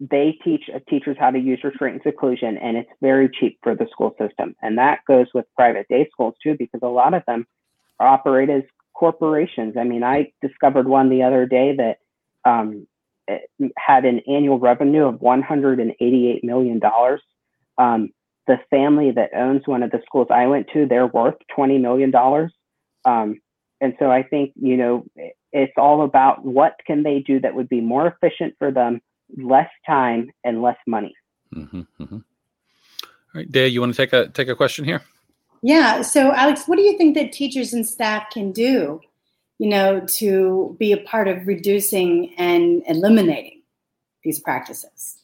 [0.00, 3.74] they teach uh, teachers how to use restraint and seclusion, and it's very cheap for
[3.74, 4.54] the school system.
[4.62, 7.46] And that goes with private day schools too, because a lot of them
[8.00, 9.76] operate as corporations.
[9.76, 11.98] I mean, I discovered one the other day that
[12.44, 12.86] um,
[13.76, 16.80] had an annual revenue of $188 million.
[17.78, 18.10] Um,
[18.46, 22.12] the family that owns one of the schools I went to, they're worth $20 million.
[23.04, 23.40] Um,
[23.80, 25.04] and so I think, you know,
[25.52, 29.00] it's all about what can they do that would be more efficient for them,
[29.36, 31.14] less time and less money.
[31.54, 32.14] Mm-hmm, mm-hmm.
[32.14, 32.20] All
[33.34, 35.02] right, Dale, you want to take a take a question here?
[35.62, 36.02] Yeah.
[36.02, 39.00] So, Alex, what do you think that teachers and staff can do,
[39.58, 43.62] you know, to be a part of reducing and eliminating
[44.22, 45.18] these practices?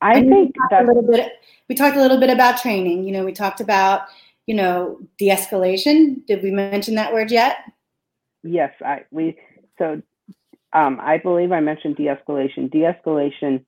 [0.00, 1.32] I think a little bit.
[1.68, 3.04] We talked a little bit about training.
[3.04, 4.02] You know, we talked about,
[4.46, 6.24] you know, de-escalation.
[6.26, 7.56] Did we mention that word yet?
[8.44, 9.36] Yes, I we
[9.78, 10.00] so
[10.76, 12.70] um, I believe I mentioned de-escalation.
[12.70, 13.64] De-escalation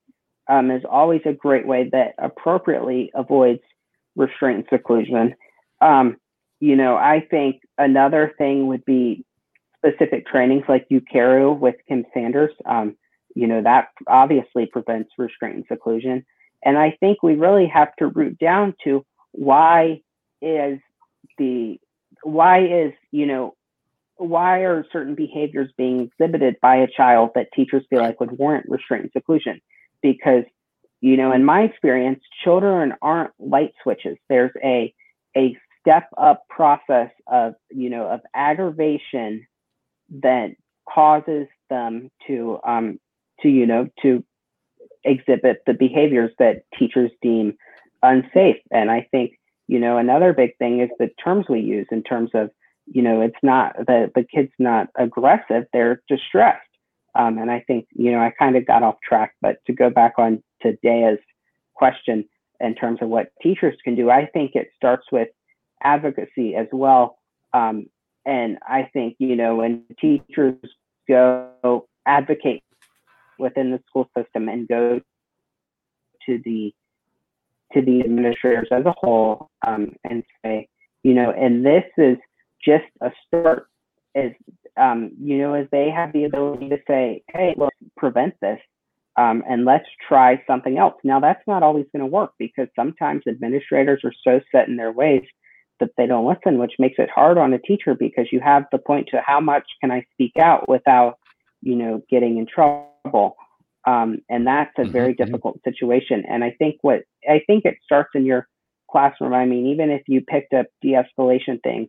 [0.47, 3.63] um, is always a great way that appropriately avoids
[4.15, 5.35] restraint and seclusion.
[5.81, 6.19] Um,
[6.61, 9.25] you know, I think another thing would be
[9.79, 12.53] specific trainings like Ukeru with Kim Sanders.
[12.67, 12.95] Um,
[13.35, 16.27] you know, that obviously prevents restraint and seclusion.
[16.63, 20.03] And I think we really have to root down to why
[20.43, 20.79] is
[21.39, 21.79] the
[22.23, 23.55] why is you know
[24.19, 28.67] why are certain behaviors being exhibited by a child that teachers feel like would warrant
[28.69, 29.61] restraint and seclusion?
[30.03, 30.45] Because
[31.01, 34.17] you know in my experience children aren't light switches.
[34.29, 34.93] There's a
[35.37, 39.47] a step up process of you know of aggravation
[40.23, 40.51] that
[40.93, 42.99] causes them to um
[43.41, 44.25] to you know to
[45.05, 47.55] exhibit the behaviors that teachers deem
[48.03, 48.57] unsafe.
[48.71, 52.31] And i think you know another big thing is the terms we use in terms
[52.35, 52.51] of
[52.91, 56.65] you know it's not the the kid's not aggressive they're distressed.
[57.15, 59.91] Um, and i think you know i kind of got off track but to go
[59.91, 61.19] back on to Dea's
[61.75, 62.25] question
[62.61, 65.29] in terms of what teachers can do i think it starts with
[65.83, 67.19] advocacy as well.
[67.53, 67.87] Um,
[68.27, 70.57] and i think you know when teachers
[71.09, 72.63] go advocate
[73.39, 75.01] within the school system and go
[76.27, 76.75] to the
[77.73, 80.69] to the administrators as a whole um, and say,
[81.03, 82.17] you know, and this is
[82.65, 83.69] just a start
[84.15, 84.33] as
[84.79, 88.61] um, you know, as they have the ability to say, hey, let's prevent this
[89.17, 90.95] um, and let's try something else.
[91.03, 94.93] Now, that's not always going to work because sometimes administrators are so set in their
[94.93, 95.25] ways
[95.81, 98.79] that they don't listen, which makes it hard on a teacher because you have the
[98.79, 101.19] point to how much can I speak out without,
[101.61, 103.37] you know, getting in trouble.
[103.87, 105.25] Um, and that's a very mm-hmm.
[105.25, 106.25] difficult situation.
[106.29, 108.47] And I think what I think it starts in your
[108.91, 109.35] classroom.
[109.35, 111.89] I mean, even if you picked up de-escalation things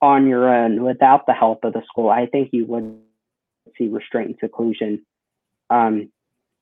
[0.00, 2.98] on your own without the help of the school, I think you would
[3.76, 5.04] see restraint and seclusion
[5.70, 6.10] um,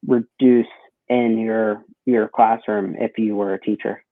[0.07, 0.67] reduce
[1.09, 4.03] in your your classroom if you were a teacher.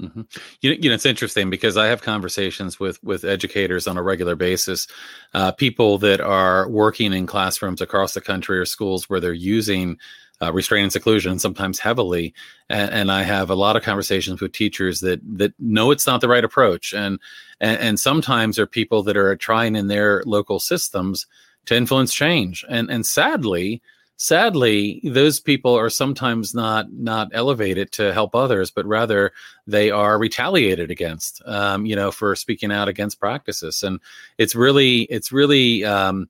[0.00, 0.22] Mm-hmm.
[0.62, 4.34] You, you know, it's interesting because I have conversations with with educators on a regular
[4.34, 4.86] basis,
[5.34, 9.98] uh, people that are working in classrooms across the country or schools where they're using
[10.42, 12.34] uh, restraint and seclusion, sometimes heavily.
[12.68, 16.20] And, and, I have a lot of conversations with teachers that that know it's not
[16.20, 17.18] the right approach, and
[17.60, 21.26] and, and sometimes are people that are trying in their local systems
[21.66, 22.64] to influence change.
[22.68, 23.82] And and sadly,
[24.20, 29.32] sadly those people are sometimes not not elevated to help others but rather
[29.66, 33.98] they are retaliated against um, you know for speaking out against practices and
[34.36, 36.28] it's really it's really um,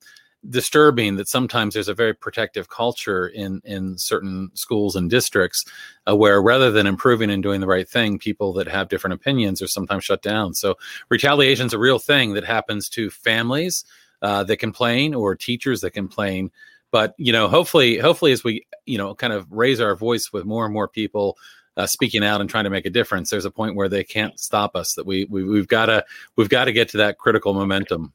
[0.49, 5.65] disturbing that sometimes there's a very protective culture in in certain schools and districts
[6.07, 9.61] uh, where rather than improving and doing the right thing people that have different opinions
[9.61, 10.53] are sometimes shut down.
[10.53, 10.77] So
[11.09, 13.85] retaliation is a real thing that happens to families
[14.23, 16.51] uh, that complain or teachers that complain.
[16.89, 20.45] But you know hopefully hopefully as we you know kind of raise our voice with
[20.45, 21.37] more and more people
[21.77, 24.37] uh, speaking out and trying to make a difference there's a point where they can't
[24.37, 26.03] stop us that we, we we've got to
[26.35, 28.11] we've got to get to that critical momentum.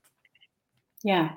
[1.05, 1.37] Yeah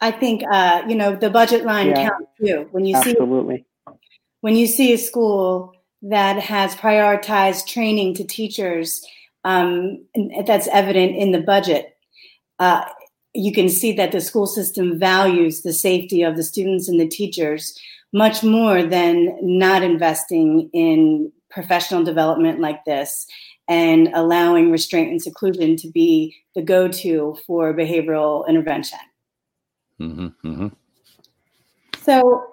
[0.00, 2.08] i think uh you know the budget line yeah.
[2.08, 3.56] counts too when you Absolutely.
[3.56, 3.92] see
[4.40, 9.04] when you see a school that has prioritized training to teachers
[9.44, 10.04] um,
[10.46, 11.96] that's evident in the budget
[12.58, 12.84] uh,
[13.34, 17.08] you can see that the school system values the safety of the students and the
[17.08, 17.78] teachers
[18.12, 23.26] much more than not investing in professional development like this
[23.68, 28.98] and allowing restraint and seclusion to be the go to for behavioral intervention.
[30.00, 30.68] Mm-hmm, mm-hmm.
[32.02, 32.46] So,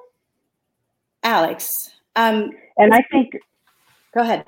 [1.24, 3.36] Alex, um, and I think.
[4.14, 4.46] Go ahead.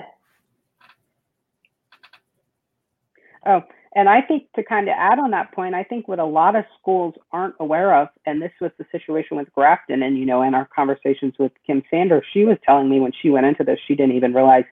[3.46, 3.62] Oh,
[3.96, 6.56] and I think to kind of add on that point, I think what a lot
[6.56, 10.42] of schools aren't aware of, and this was the situation with Grafton, and you know,
[10.42, 13.80] in our conversations with Kim Sanders, she was telling me when she went into this,
[13.88, 14.66] she didn't even realize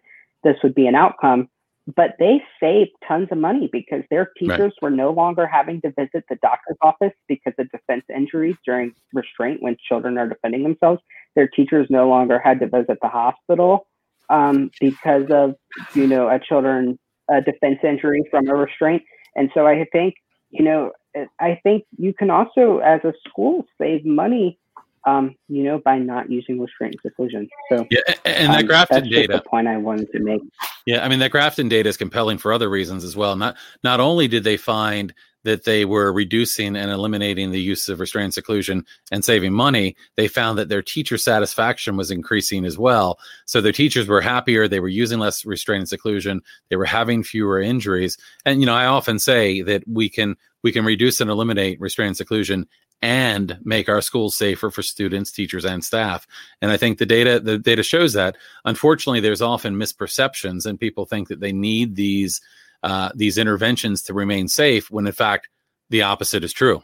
[0.43, 1.49] this would be an outcome.
[1.95, 4.81] But they saved tons of money because their teachers right.
[4.81, 9.61] were no longer having to visit the doctor's office because of defense injuries during restraint
[9.61, 11.01] when children are defending themselves.
[11.35, 13.87] Their teachers no longer had to visit the hospital
[14.29, 15.55] um, because of
[15.93, 16.97] you know a children
[17.29, 19.03] a defense injury from a restraint.
[19.35, 20.15] And so I think,
[20.49, 20.91] you know,
[21.39, 24.59] I think you can also, as a school, save money,
[25.05, 27.47] um, you know, by not using restraint and seclusion.
[27.69, 29.33] So yeah, and that um, Grafton data.
[29.33, 30.41] the point I wanted to make.
[30.85, 33.35] Yeah, I mean that Grafton data is compelling for other reasons as well.
[33.35, 35.13] Not not only did they find
[35.43, 39.95] that they were reducing and eliminating the use of restraint and seclusion and saving money,
[40.15, 43.19] they found that their teacher satisfaction was increasing as well.
[43.45, 47.21] So their teachers were happier, they were using less restraint and seclusion, they were having
[47.21, 48.17] fewer injuries.
[48.43, 52.07] And you know, I often say that we can we can reduce and eliminate restraint
[52.07, 52.67] and seclusion
[53.01, 56.25] and make our schools safer for students, teachers, and staff.
[56.61, 58.35] And I think the data the data shows that.
[58.63, 62.41] Unfortunately, there's often misperceptions, and people think that they need these
[62.83, 65.49] uh, these interventions to remain safe when in fact
[65.89, 66.83] the opposite is true.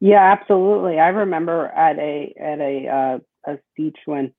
[0.00, 0.98] Yeah, absolutely.
[0.98, 2.88] I remember at a at a
[3.46, 4.32] uh, a speech when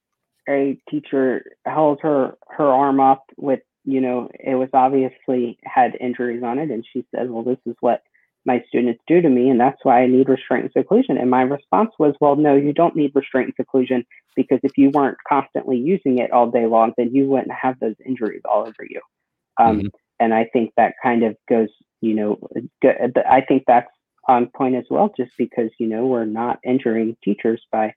[0.49, 6.43] a teacher held her her arm up with you know it was obviously had injuries
[6.43, 8.01] on it, and she said, "Well, this is what
[8.45, 11.41] my students do to me, and that's why I need restraint and seclusion." And my
[11.41, 15.77] response was, "Well, no, you don't need restraint and seclusion because if you weren't constantly
[15.77, 19.01] using it all day long, then you wouldn't have those injuries all over you."
[19.57, 19.87] Um, mm-hmm.
[20.19, 21.69] And I think that kind of goes,
[22.01, 22.39] you know,
[22.83, 23.89] I think that's
[24.27, 27.93] on point as well, just because, you know, we're not injuring teachers by,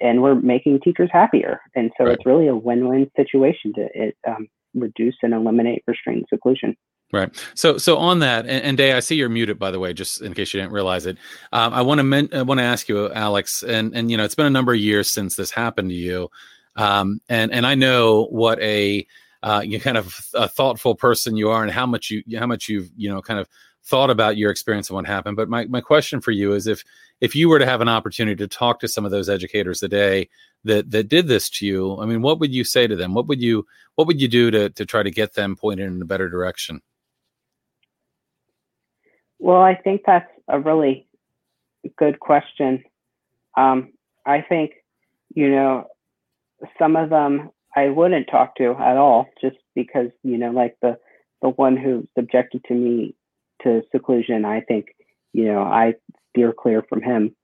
[0.00, 1.60] and we're making teachers happier.
[1.74, 2.14] And so right.
[2.14, 6.76] it's really a win win situation to it, um, reduce and eliminate restraint and seclusion.
[7.12, 7.30] Right.
[7.54, 10.22] So, so on that, and, and, Dea, I see you're muted, by the way, just
[10.22, 11.18] in case you didn't realize it.
[11.52, 14.24] Um, I want to men- I want to ask you, Alex, and and you know,
[14.24, 16.30] it's been a number of years since this happened to you,
[16.76, 19.06] um, and and I know what a
[19.42, 22.68] uh, you kind of a thoughtful person you are and how much you how much
[22.68, 23.48] you've you know kind of
[23.84, 26.84] thought about your experience and what happened but my, my question for you is if
[27.20, 30.28] if you were to have an opportunity to talk to some of those educators today
[30.62, 33.26] that that did this to you i mean what would you say to them what
[33.26, 36.04] would you what would you do to to try to get them pointed in a
[36.04, 36.80] better direction
[39.42, 41.06] well i think that's a really
[41.98, 42.82] good question
[43.56, 43.92] um,
[44.24, 44.72] i think
[45.34, 45.86] you know
[46.78, 50.98] some of them I wouldn't talk to at all, just because you know, like the
[51.40, 53.14] the one who subjected to me
[53.62, 54.44] to seclusion.
[54.44, 54.86] I think
[55.32, 55.94] you know I
[56.30, 57.34] steer clear from him.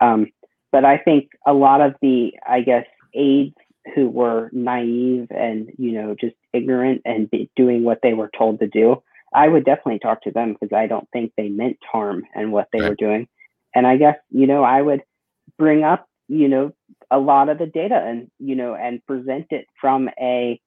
[0.00, 0.26] Um,
[0.70, 3.56] but I think a lot of the, I guess, aides
[3.94, 8.66] who were naive and you know just ignorant and doing what they were told to
[8.66, 9.02] do,
[9.34, 12.68] I would definitely talk to them because I don't think they meant harm and what
[12.72, 12.90] they right.
[12.90, 13.28] were doing.
[13.74, 15.02] And I guess you know I would
[15.56, 16.72] bring up you know
[17.10, 20.60] a lot of the data and you know and present it from a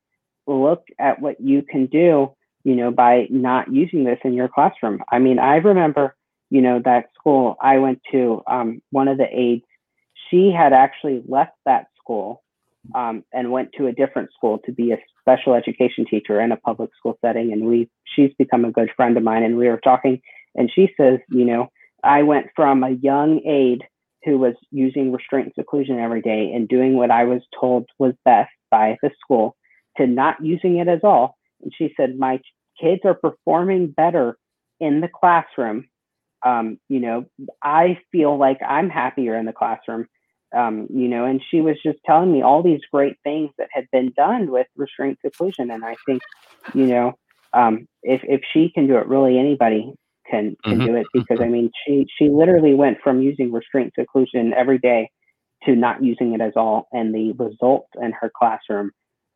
[0.48, 5.02] look at what you can do you know by not using this in your classroom
[5.12, 6.16] i mean i remember
[6.50, 9.64] you know that school i went to um, one of the aides
[10.30, 12.44] she had actually left that school
[12.96, 16.58] um, and went to a different school to be a special education teacher in a
[16.58, 19.80] public school setting and we she's become a good friend of mine and we were
[19.84, 20.20] talking
[20.56, 21.68] and she says you know
[22.04, 23.84] i went from a young aide
[24.24, 28.14] who was using restraint and seclusion every day and doing what I was told was
[28.24, 29.56] best by the school
[29.98, 31.38] to not using it at all.
[31.62, 32.40] And she said, My
[32.80, 34.38] kids are performing better
[34.80, 35.88] in the classroom.
[36.46, 37.26] Um, you know,
[37.64, 40.08] I feel like I'm happier in the classroom.
[40.54, 43.86] Um, you know, and she was just telling me all these great things that had
[43.92, 45.72] been done with restraint seclusion.
[45.72, 46.22] And I think,
[46.74, 47.14] you know,
[47.54, 49.94] um, if if she can do it, really anybody
[50.30, 50.86] can can mm-hmm.
[50.86, 55.10] do it because I mean she she literally went from using restraint seclusion every day
[55.64, 58.92] to not using it at all, and the results in her classroom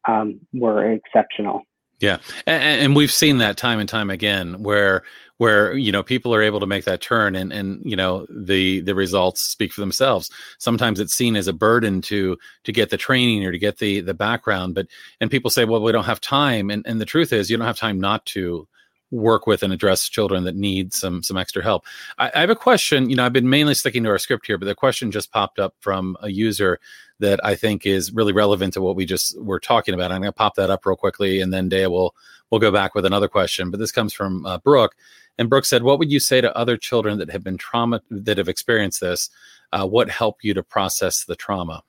[0.08, 1.64] um, were exceptional.
[2.00, 5.04] Yeah, and, and, we've seen that time and time again, where
[5.38, 8.82] where you know people are able to make that turn, and and you know the
[8.82, 10.30] the results speak for themselves.
[10.58, 14.02] Sometimes it's seen as a burden to to get the training or to get the
[14.02, 14.88] the background, but
[15.22, 17.68] and people say, well, we don't have time, and and the truth is, you don't
[17.68, 18.68] have time not to
[19.12, 21.86] work with and address children that need some some extra help.
[22.18, 23.10] I, I, have a question.
[23.10, 25.60] You know, I've been mainly sticking to our script here, but the question just popped
[25.60, 26.80] up from a user
[27.20, 30.12] that I think is really relevant to what we just were talking about.
[30.12, 32.16] I'm going to pop that up real quickly, and then Dea will
[32.52, 33.72] we'll go back with another question.
[33.72, 34.96] But this comes from uh, Brooke,
[35.38, 38.38] And Brooke said, "What would you say to other children that have been trauma that
[38.38, 39.30] have experienced this?
[39.72, 41.84] Uh, what helped you to process the trauma?"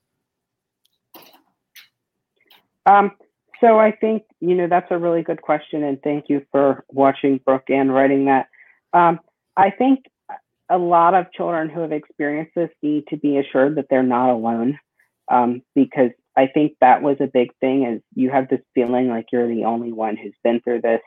[2.87, 3.13] Um,
[3.61, 7.39] so I think you know that's a really good question, and thank you for watching
[7.45, 8.49] Brooke and writing that.
[8.93, 9.21] Um,
[9.57, 10.05] I think
[10.69, 14.31] a lot of children who have experienced this need to be assured that they're not
[14.31, 14.79] alone,
[15.29, 17.85] um, because I think that was a big thing.
[17.85, 21.03] Is you have this feeling like you're the only one who's been through this,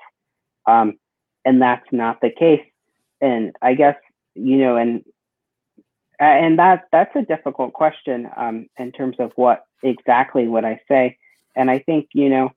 [0.65, 0.97] um,
[1.45, 2.65] and that's not the case.
[3.22, 3.97] And I guess
[4.36, 5.03] you know, and
[6.20, 11.17] and that that's a difficult question um, in terms of what exactly would I say
[11.59, 12.51] and I think you know,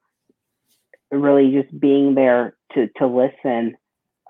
[1.11, 3.77] really just being there to to listen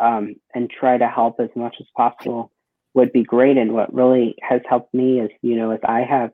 [0.00, 2.50] um, and try to help as much as possible
[2.94, 3.56] would be great.
[3.56, 6.32] And what really has helped me is you know, is I have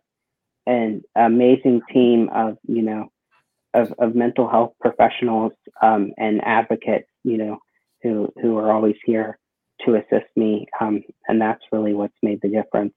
[0.69, 3.11] an amazing team of you know
[3.75, 5.53] of, of mental health professionals
[5.83, 7.59] um, and advocates, you know,
[8.03, 9.39] who who are always here
[9.87, 12.93] to assist me, um, and that's really what's made the difference.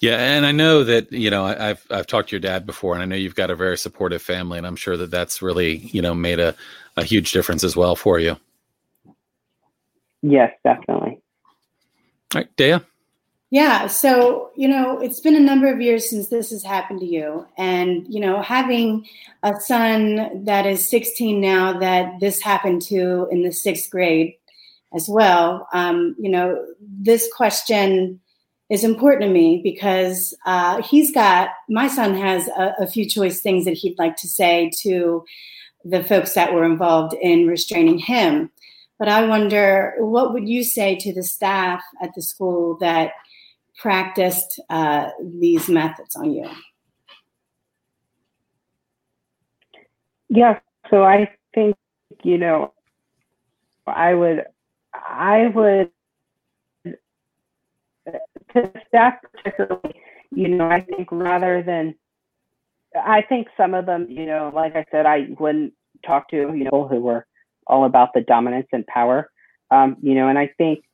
[0.00, 3.02] Yeah, and I know that you know I've I've talked to your dad before, and
[3.02, 6.02] I know you've got a very supportive family, and I'm sure that that's really you
[6.02, 6.54] know made a
[6.96, 8.36] a huge difference as well for you.
[10.22, 11.20] Yes, definitely.
[12.34, 12.78] All right, Dea.
[13.52, 17.06] Yeah, so you know it's been a number of years since this has happened to
[17.06, 19.08] you, and you know having
[19.42, 24.34] a son that is 16 now that this happened to in the sixth grade
[24.94, 25.66] as well.
[25.74, 28.20] Um, you know this question
[28.68, 33.40] is important to me because uh, he's got my son has a, a, few choice
[33.40, 35.24] things that he'd like to say to
[35.84, 38.50] the folks that were involved in restraining him
[38.98, 43.12] but i wonder what would you say to the staff at the school that
[43.80, 45.10] practiced uh,
[45.40, 46.48] these methods on you?
[50.28, 50.60] Yeah
[50.90, 51.76] so i think
[52.24, 52.72] you know
[53.86, 54.44] i would
[54.94, 55.90] i would
[58.54, 59.94] to staff particularly,
[60.32, 61.94] you know, I think rather than,
[62.96, 65.72] I think some of them, you know, like I said, I wouldn't
[66.04, 67.26] talk to, you know, who were
[67.66, 69.30] all about the dominance and power,
[69.70, 70.84] um, you know, and I think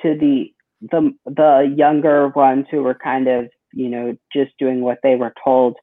[0.00, 0.52] to the,
[0.90, 5.32] the, the younger ones who were kind of, you know, just doing what they were
[5.42, 5.76] told,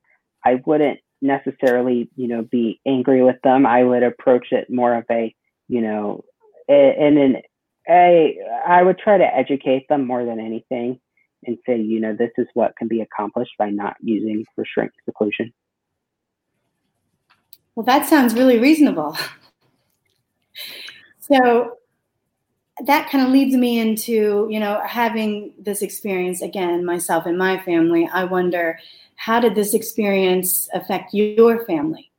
[0.45, 3.65] I wouldn't necessarily, you know, be angry with them.
[3.65, 5.33] I would approach it more of a,
[5.67, 6.23] you know,
[6.67, 7.41] in an
[7.89, 8.37] a
[8.67, 10.99] I would try to educate them more than anything
[11.45, 15.53] and say, you know, this is what can be accomplished by not using restraint seclusion.
[17.75, 19.17] Well, that sounds really reasonable.
[21.19, 21.78] so
[22.85, 27.59] that kind of leads me into, you know, having this experience again, myself and my
[27.59, 28.09] family.
[28.11, 28.79] I wonder,
[29.15, 32.11] how did this experience affect your family?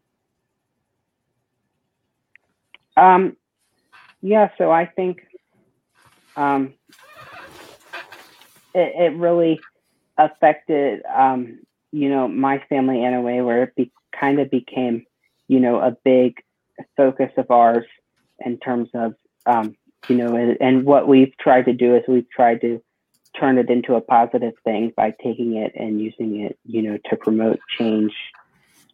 [2.96, 3.36] Um,
[4.20, 5.26] yeah, so I think
[6.36, 6.74] um,
[8.74, 9.60] it, it really
[10.18, 11.60] affected um,
[11.92, 15.04] you know my family in a way where it be, kind of became
[15.48, 16.36] you know a big
[16.96, 17.86] focus of ours
[18.44, 19.14] in terms of
[19.46, 19.76] um,
[20.08, 22.82] you know and, and, what we've tried to do is we've tried to
[23.38, 27.16] turn it into a positive thing by taking it and using it you know to
[27.16, 28.12] promote change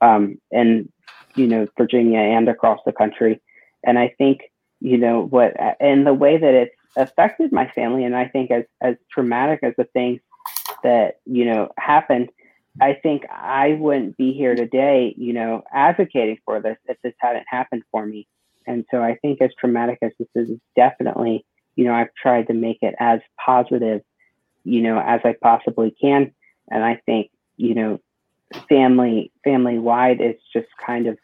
[0.01, 0.91] um, in
[1.35, 3.41] you know Virginia and across the country.
[3.85, 4.41] And I think
[4.81, 8.65] you know what and the way that it's affected my family and i think as
[8.81, 10.21] as traumatic as the things
[10.83, 12.29] that you know happened
[12.81, 17.47] i think i wouldn't be here today you know advocating for this if this hadn't
[17.49, 18.27] happened for me
[18.67, 21.45] and so i think as traumatic as this is definitely
[21.75, 24.03] you know i've tried to make it as positive
[24.64, 26.33] you know as i possibly can.
[26.71, 28.01] And i think you know
[28.69, 31.19] family family wide it's just kind of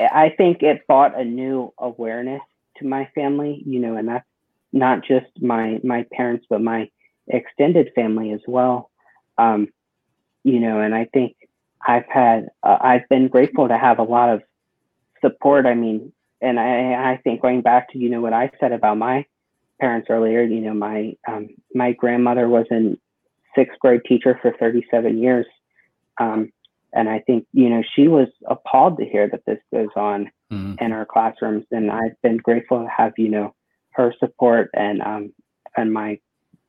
[0.00, 2.42] i think it brought a new awareness
[2.76, 4.26] to my family you know and that's
[4.72, 6.90] not just my my parents but my
[7.28, 8.90] extended family as well.
[9.38, 9.68] Um,
[10.44, 11.36] you know and i think
[11.84, 14.42] i've had uh, i've been grateful to have a lot of
[15.22, 15.66] support.
[15.66, 16.12] I mean
[16.44, 19.24] and i i think going back to you know what i said about my
[19.80, 22.96] parents earlier you know my um, my grandmother was a
[23.54, 25.46] sixth grade teacher for 37 years.
[26.20, 26.52] Um,
[26.92, 30.74] and i think you know she was appalled to hear that this goes on mm-hmm.
[30.80, 31.64] in our classrooms.
[31.70, 33.54] And i've been grateful to have you know
[33.90, 35.32] her support and um,
[35.76, 36.18] and my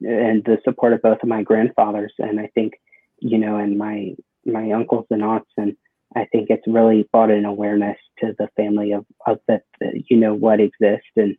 [0.01, 2.13] and the support of both of my grandfathers.
[2.17, 2.73] And I think
[3.19, 4.15] you know and my
[4.45, 5.75] my uncles and aunts and
[6.15, 10.33] I think it's really brought an awareness to the family of, of that you know
[10.33, 11.37] what exists and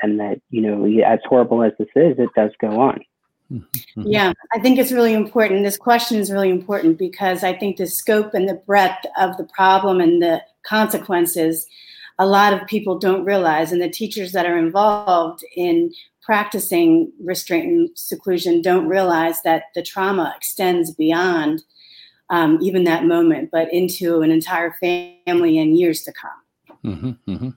[0.00, 3.00] and that you know as horrible as this is it does go on.
[3.52, 4.02] Mm-hmm.
[4.06, 5.62] yeah i think it's really important.
[5.62, 9.44] This question is really important because i think the scope and the breadth of the
[9.44, 11.66] problem and the consequences
[12.18, 17.66] a lot of people don't realize, and the teachers that are involved in practicing restraint
[17.66, 21.64] and seclusion don't realize that the trauma extends beyond
[22.32, 26.30] um, even that moment, but into an entire family and years to come.
[26.84, 27.48] Mm-hmm, mm-hmm.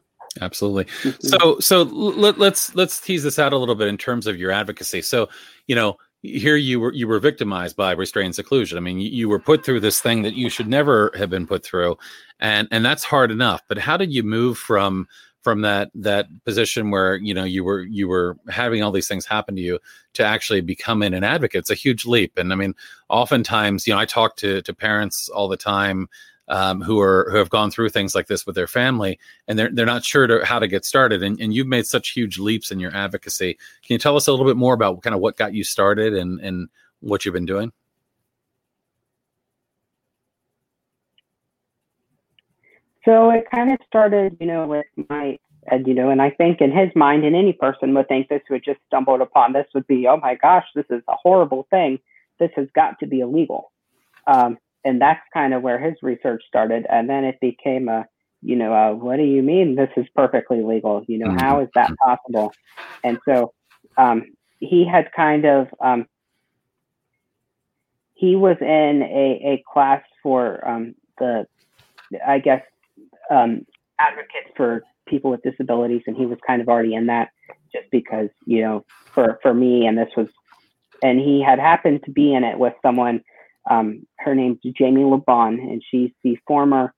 [0.41, 0.83] Absolutely.
[0.83, 1.27] Mm-hmm.
[1.27, 4.51] So, so let, let's let's tease this out a little bit in terms of your
[4.51, 5.01] advocacy.
[5.01, 5.29] So,
[5.67, 8.77] you know, here you were you were victimized by restraint seclusion.
[8.77, 11.47] I mean, you, you, were put through this thing that you should never have been
[11.47, 11.97] put through,
[12.41, 13.61] and and that's hard enough.
[13.69, 15.07] But how did you move from
[15.45, 19.27] from that that position where you know you were you were having all these things
[19.27, 19.77] happen to you
[20.13, 21.59] to actually becoming an advocate?
[21.59, 22.73] It's a huge leap, and I mean,
[23.09, 26.09] oftentimes, you know, I talk to to parents all the time
[26.47, 29.69] um, who are who have gone through things like this with their family, and they're
[29.71, 31.21] they're not sure to, how to get started.
[31.21, 33.53] And, and you've made such huge leaps in your advocacy.
[33.53, 36.15] Can you tell us a little bit more about kind of what got you started
[36.15, 36.69] and and
[37.01, 37.71] what you've been doing?
[43.05, 45.37] So it kind of started, you know, with my,
[45.71, 48.41] and you know, and I think in his mind, and any person would think this
[48.49, 51.99] would just stumbled upon this would be, oh my gosh, this is a horrible thing.
[52.39, 53.71] This has got to be illegal.
[54.27, 56.85] Um, and that's kind of where his research started.
[56.89, 58.05] And then it became a,
[58.41, 61.03] you know, uh, what do you mean this is perfectly legal?
[61.07, 62.53] You know, how is that possible?
[63.03, 63.53] And so
[63.97, 66.07] um, he had kind of, um,
[68.13, 71.47] he was in a, a class for um, the,
[72.25, 72.61] I guess,
[73.31, 73.65] um,
[73.99, 77.29] advocates for people with disabilities, and he was kind of already in that
[77.71, 80.27] just because, you know, for, for me, and this was,
[81.03, 83.21] and he had happened to be in it with someone
[83.69, 86.93] um, her name's Jamie Liban, and she's the former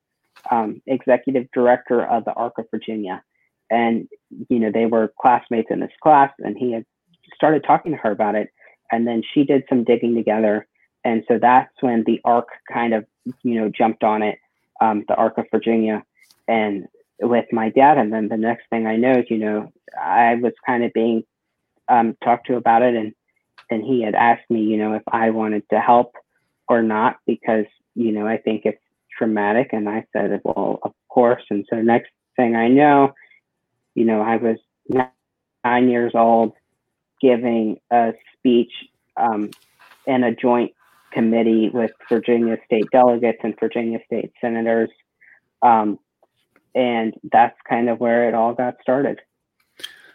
[0.51, 3.23] um, executive director of the ARC of Virginia.
[3.69, 4.07] And,
[4.49, 6.85] you know, they were classmates in this class, and he had
[7.35, 8.49] started talking to her about it.
[8.91, 10.67] And then she did some digging together.
[11.03, 13.05] And so that's when the ARC kind of,
[13.43, 14.39] you know, jumped on it,
[14.81, 16.03] um, the ARC of Virginia.
[16.47, 16.87] And
[17.21, 20.53] with my dad, and then the next thing I know is, you know, I was
[20.65, 21.23] kind of being
[21.89, 23.13] um, talked to about it, and
[23.69, 26.13] and he had asked me, you know, if I wanted to help
[26.69, 28.81] or not because you know I think it's
[29.17, 29.69] traumatic.
[29.71, 31.43] And I said, well, of course.
[31.49, 33.13] And so next thing I know,
[33.95, 36.53] you know, I was nine years old
[37.19, 38.71] giving a speech
[39.17, 39.49] um,
[40.05, 40.71] in a joint
[41.11, 44.89] committee with Virginia state delegates and Virginia state senators.
[45.61, 45.99] Um,
[46.77, 49.19] and that's kind of where it all got started.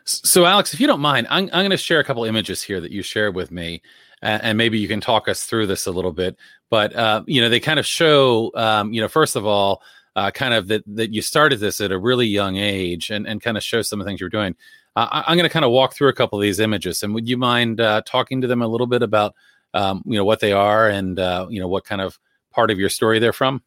[0.04, 2.80] So, Alex, if you don't mind, I'm, I'm going to share a couple images here
[2.80, 3.82] that you shared with me,
[4.22, 6.36] uh, and maybe you can talk us through this a little bit.
[6.70, 9.82] But uh, you know, they kind of show, um, you know, first of all,
[10.14, 13.42] uh, kind of that that you started this at a really young age, and and
[13.42, 14.54] kind of show some of the things you're doing.
[14.94, 17.14] Uh, I, am going to kind of walk through a couple of these images, and
[17.14, 19.34] would you mind uh, talking to them a little bit about,
[19.72, 22.18] um, you know, what they are and uh, you know what kind of
[22.50, 23.62] part of your story they're from?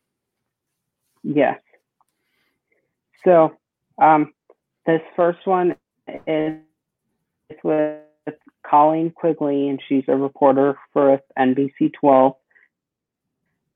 [1.24, 1.60] Yes.
[3.26, 3.58] So,
[4.02, 4.34] um,
[4.86, 5.76] this first one
[6.28, 6.60] is
[7.64, 8.00] with
[8.66, 12.34] Colleen Quigley, and she's a reporter for NBC 12.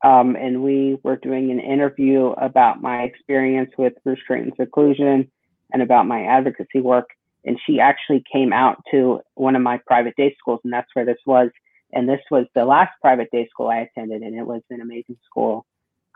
[0.02, 5.30] Um, and we were doing an interview about my experience with restraint and seclusion
[5.72, 7.08] and about my advocacy work.
[7.44, 11.04] And she actually came out to one of my private day schools, and that's where
[11.04, 11.50] this was.
[11.92, 15.18] And this was the last private day school I attended, and it was an amazing
[15.26, 15.66] school.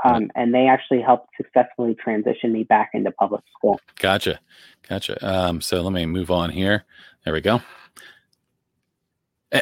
[0.05, 3.81] Um, and they actually helped successfully transition me back into public school.
[3.99, 4.39] Gotcha,
[4.89, 5.17] gotcha.
[5.27, 6.85] Um, so let me move on here.
[7.25, 7.63] There we go.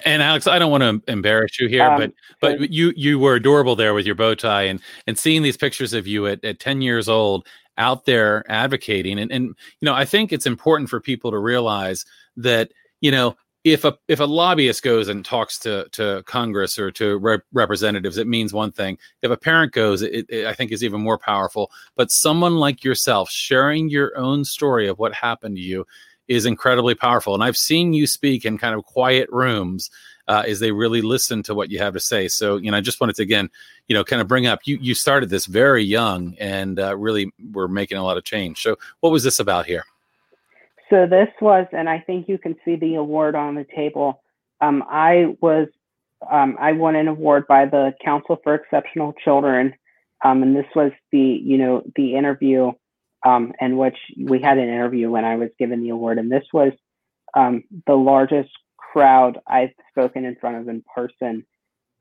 [0.05, 3.35] And Alex, I don't want to embarrass you here, um, but but you you were
[3.35, 6.59] adorable there with your bow tie and and seeing these pictures of you at, at
[6.59, 7.47] 10 years old
[7.79, 9.55] out there advocating and and you
[9.87, 14.19] know I think it's important for people to realize that you know if a if
[14.19, 18.73] a lobbyist goes and talks to to Congress or to rep- representatives, it means one
[18.73, 18.99] thing.
[19.23, 21.71] If a parent goes, it, it, I think is even more powerful.
[21.95, 25.87] But someone like yourself sharing your own story of what happened to you
[26.27, 27.35] is incredibly powerful.
[27.35, 29.91] And I've seen you speak in kind of quiet rooms
[30.29, 32.27] uh, as they really listen to what you have to say.
[32.27, 33.49] So you know, I just wanted to again,
[33.87, 37.31] you know, kind of bring up you you started this very young and uh, really
[37.53, 38.61] were making a lot of change.
[38.61, 39.85] So what was this about here?
[40.93, 44.23] So this was, and I think you can see the award on the table.
[44.61, 45.69] Um, I was,
[46.31, 49.73] um, I won an award by the Council for Exceptional Children,
[50.23, 52.73] um, and this was the, you know, the interview,
[53.25, 56.45] um, in which we had an interview when I was given the award, and this
[56.53, 56.73] was
[57.35, 61.47] um, the largest crowd I've spoken in front of in person.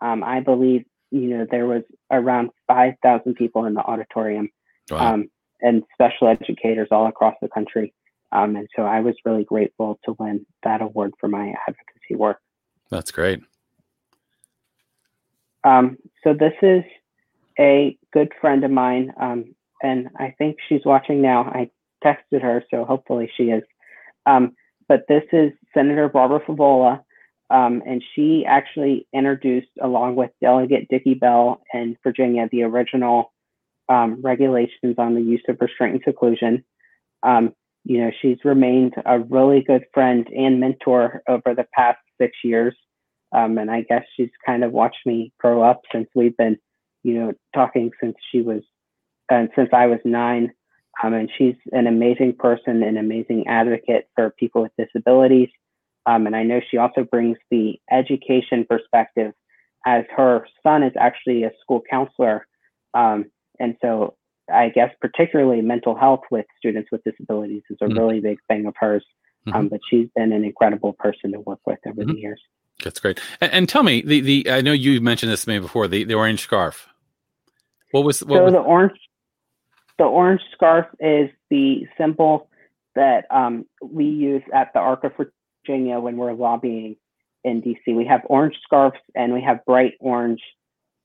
[0.01, 4.49] Um, I believe, you know, there was around five thousand people in the auditorium,
[4.89, 5.23] wow.
[5.61, 7.93] and special educators all across the country.
[8.31, 12.39] Um, and so I was really grateful to win that award for my advocacy work.
[12.89, 13.41] That's great.
[15.63, 16.83] Um, so this is
[17.59, 21.43] a good friend of mine, um, and I think she's watching now.
[21.43, 21.69] I
[22.03, 23.63] texted her, so hopefully she is.
[24.25, 24.55] Um,
[24.87, 27.03] but this is Senator Barbara Favola,
[27.49, 33.31] um, and she actually introduced, along with Delegate Dickie Bell in Virginia, the original
[33.89, 36.63] um, regulations on the use of restraint and seclusion.
[37.23, 37.53] Um,
[37.83, 42.75] you know, she's remained a really good friend and mentor over the past six years.
[43.33, 46.57] Um, and I guess she's kind of watched me grow up since we've been,
[47.03, 48.61] you know, talking since she was,
[49.31, 50.51] uh, since I was nine.
[51.03, 55.49] Um, and she's an amazing person, an amazing advocate for people with disabilities.
[56.05, 59.31] Um, and I know she also brings the education perspective
[59.85, 62.45] as her son is actually a school counselor.
[62.93, 64.15] Um, and so
[64.51, 67.97] I guess particularly mental health with students with disabilities is a mm-hmm.
[67.97, 69.05] really big thing of hers.
[69.47, 69.67] Um, mm-hmm.
[69.69, 72.13] but she's been an incredible person to work with over mm-hmm.
[72.13, 72.39] the years.
[72.83, 73.19] That's great.
[73.39, 76.03] And, and, tell me, the, the I know you mentioned this to me before, the,
[76.03, 76.87] the orange scarf.
[77.91, 78.53] What was what so was...
[78.53, 78.99] the orange
[79.97, 82.49] the orange scarf is the symbol
[82.95, 85.13] that um, we use at the Arc of
[85.63, 86.95] Virginia when we're lobbying
[87.43, 87.95] in DC.
[87.95, 90.41] We have orange scarves and we have bright orange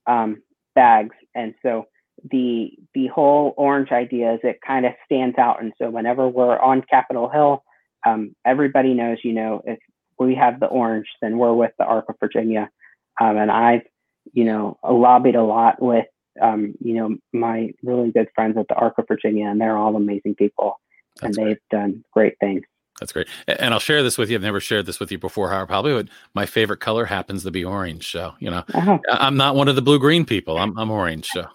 [0.07, 0.41] um,
[0.73, 1.85] bags, and so
[2.31, 5.61] the the whole orange idea is it kind of stands out.
[5.61, 7.63] And so whenever we're on Capitol Hill,
[8.05, 9.79] um, everybody knows, you know, if
[10.19, 12.69] we have the orange, then we're with the Arc of Virginia.
[13.21, 13.81] Um, and I've,
[14.33, 16.05] you know, lobbied a lot with,
[16.41, 19.95] um, you know, my really good friends at the Arc of Virginia, and they're all
[19.95, 20.79] amazing people,
[21.21, 21.79] That's and they've great.
[21.79, 22.63] done great things.
[22.99, 23.27] That's great.
[23.47, 24.37] And I'll share this with you.
[24.37, 27.51] I've never shared this with you before, Howard, probably, but my favorite color happens to
[27.51, 28.11] be orange.
[28.11, 28.97] So, you know, uh-huh.
[29.11, 30.57] I'm not one of the blue green people.
[30.57, 31.27] I'm, I'm orange.
[31.27, 31.45] So.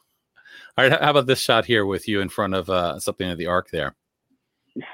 [0.79, 3.37] All right, how about this shot here with you in front of uh, something at
[3.37, 3.95] the Arc there?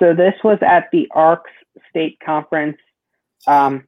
[0.00, 1.52] So this was at the Arcs
[1.88, 2.78] State Conference,
[3.46, 3.86] um,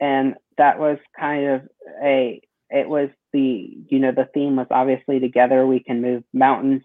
[0.00, 1.62] and that was kind of
[2.02, 2.42] a.
[2.68, 6.82] It was the you know the theme was obviously together we can move mountains,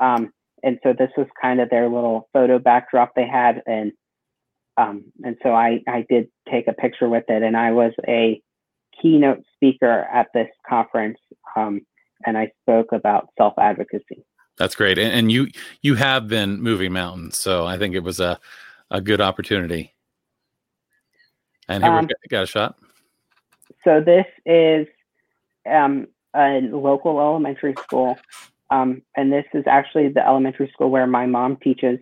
[0.00, 0.32] um,
[0.62, 3.92] and so this was kind of their little photo backdrop they had, and
[4.78, 8.40] um, and so I I did take a picture with it, and I was a
[9.02, 11.18] keynote speaker at this conference.
[11.54, 11.82] Um,
[12.26, 14.24] and I spoke about self advocacy.
[14.58, 15.48] That's great, and, and, you
[15.80, 18.38] you have been moving mountains, so I think it was a
[18.90, 19.94] a good opportunity.
[21.68, 22.78] And here um, we got a shot.
[23.84, 24.86] So this is
[25.68, 28.18] um, a local elementary school,
[28.70, 31.98] um, and this is actually the elementary school where my mom teaches.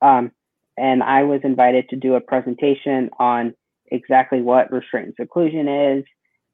[0.00, 0.32] Um,
[0.76, 3.54] and I was invited to do a presentation on
[3.88, 6.04] exactly what restraint and seclusion is,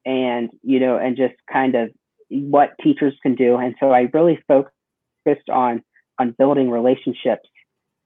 [0.05, 1.91] and you know, and just kind of
[2.29, 3.57] what teachers can do.
[3.57, 5.83] And so I really focused on
[6.19, 7.47] on building relationships,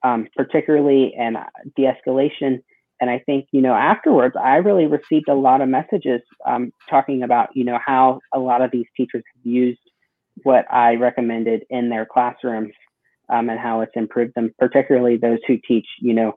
[0.04, 1.38] um, particularly and
[1.78, 2.62] de-escalation.
[3.00, 7.24] And I think you know afterwards, I really received a lot of messages um, talking
[7.24, 9.80] about you know how a lot of these teachers have used
[10.44, 12.74] what I recommended in their classrooms
[13.30, 16.34] um, and how it's improved them, particularly those who teach you know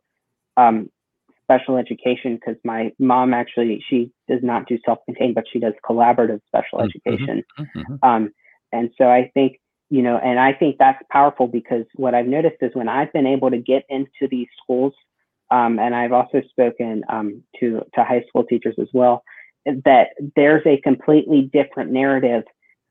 [0.57, 0.89] um,
[1.45, 6.41] special education because my mom actually she does not do self-contained but she does collaborative
[6.47, 6.89] special mm-hmm.
[7.09, 7.81] education mm-hmm.
[7.81, 7.95] mm-hmm.
[8.03, 8.33] um,
[8.73, 9.59] and so i think
[9.91, 13.27] you know and i think that's powerful because what i've noticed is when i've been
[13.27, 14.93] able to get into these schools
[15.51, 19.23] um, and i've also spoken um, to to high school teachers as well
[19.85, 22.43] that there's a completely different narrative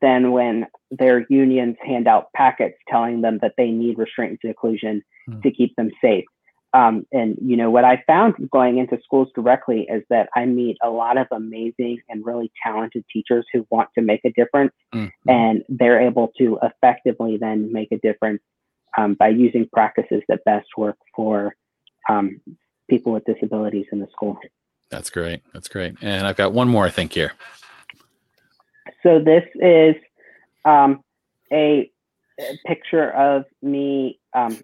[0.02, 5.02] than when their unions hand out packets telling them that they need restraint and seclusion
[5.30, 5.42] mm.
[5.42, 6.26] to keep them safe
[6.74, 10.78] um, and you know what I found going into schools directly is that I meet
[10.82, 15.30] a lot of amazing and really talented teachers who want to make a difference, mm-hmm.
[15.30, 18.42] and they're able to effectively then make a difference
[18.98, 21.56] um, by using practices that best work for
[22.10, 22.42] um,
[22.90, 24.38] people with disabilities in the school.
[24.90, 25.42] That's great.
[25.54, 25.96] That's great.
[26.02, 27.34] And I've got one more, I think, here.
[29.02, 29.96] So this is
[30.66, 31.04] um,
[31.52, 31.92] a,
[32.40, 34.58] a, picture of me um,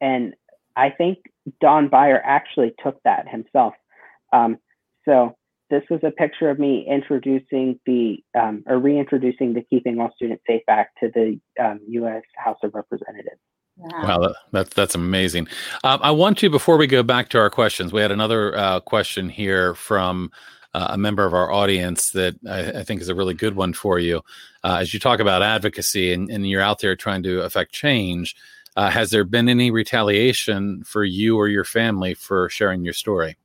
[0.00, 0.34] and
[0.76, 1.18] I think
[1.60, 3.74] Don Beyer actually took that himself.
[4.32, 4.58] Um,
[5.04, 5.36] so
[5.70, 10.42] this was a picture of me introducing the um, or reintroducing the Keeping All Students
[10.46, 12.22] Safe Act to the um, U.S.
[12.36, 13.40] House of Representatives.
[13.76, 15.48] Wow, that, that's that's amazing.
[15.82, 17.92] Um, I want to before we go back to our questions.
[17.92, 20.30] We had another uh, question here from
[20.74, 23.72] uh, a member of our audience that I, I, think is a really good one
[23.72, 24.22] for you.
[24.64, 28.34] Uh, as you talk about advocacy and, and, you're out there trying to affect change,
[28.76, 33.36] uh, has there been any retaliation for you or your family for sharing your story?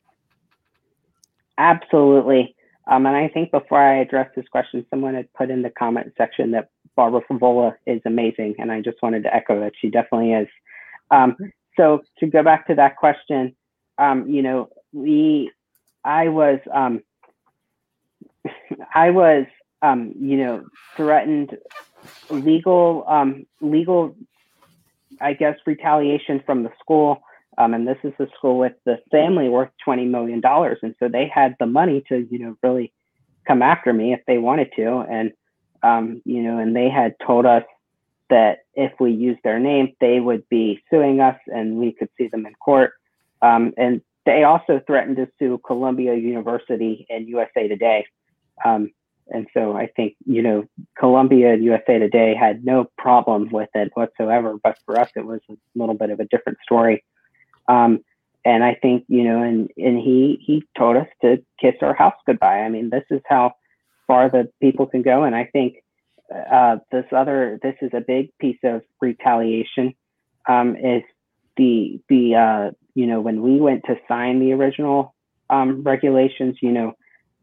[1.58, 2.56] Absolutely.
[2.88, 6.14] Um, and I think before I address this question, someone had put in the comment
[6.18, 8.56] section that Barbara Favola is amazing.
[8.58, 10.48] And I just wanted to echo that she definitely is.
[11.12, 11.38] Um,
[11.78, 13.56] so to go back to that question,
[14.00, 15.52] um, you know, we,
[16.04, 17.04] I was, um,
[18.96, 19.46] I was,
[19.82, 20.66] um, you know,
[20.96, 21.58] threatened
[22.30, 24.16] legal, um, legal
[25.22, 27.22] I guess, retaliation from the school.
[27.58, 30.42] Um, and this is a school with the family worth $20 million.
[30.46, 32.94] And so they had the money to, you know, really
[33.48, 35.00] come after me if they wanted to.
[35.10, 35.32] And,
[35.84, 37.64] um, you know, and they had told us
[38.30, 42.28] that if we used their name, they would be suing us and we could see
[42.28, 42.94] them in court.
[43.42, 48.06] Um, and they also threatened to sue Columbia University and USA Today.
[48.64, 48.92] Um,
[49.32, 50.66] and so I think, you know,
[50.98, 54.56] Columbia and USA Today had no problem with it whatsoever.
[54.62, 57.04] But for us, it was a little bit of a different story.
[57.68, 58.00] Um,
[58.46, 62.16] and I think, you know, and, and he, he told us to kiss our house
[62.26, 62.62] goodbye.
[62.62, 63.54] I mean, this is how
[64.08, 65.24] far the people can go.
[65.24, 65.84] And I think
[66.52, 69.94] uh, this other, this is a big piece of retaliation
[70.48, 71.04] um, is
[71.58, 75.14] the, the, uh, you know, when we went to sign the original
[75.50, 76.94] um, regulations, you know,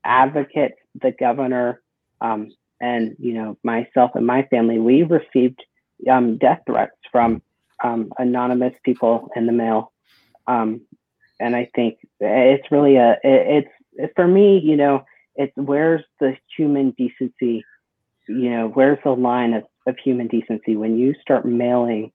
[0.05, 1.83] advocates, the governor,
[2.21, 5.63] um, and you know myself and my family, we received
[6.11, 7.43] um, death threats from
[7.83, 9.93] um, anonymous people in the mail,
[10.47, 10.81] um,
[11.41, 16.37] and I think it's really a it, it's for me, you know, it's where's the
[16.57, 17.65] human decency,
[18.29, 22.13] you know, where's the line of, of human decency when you start mailing,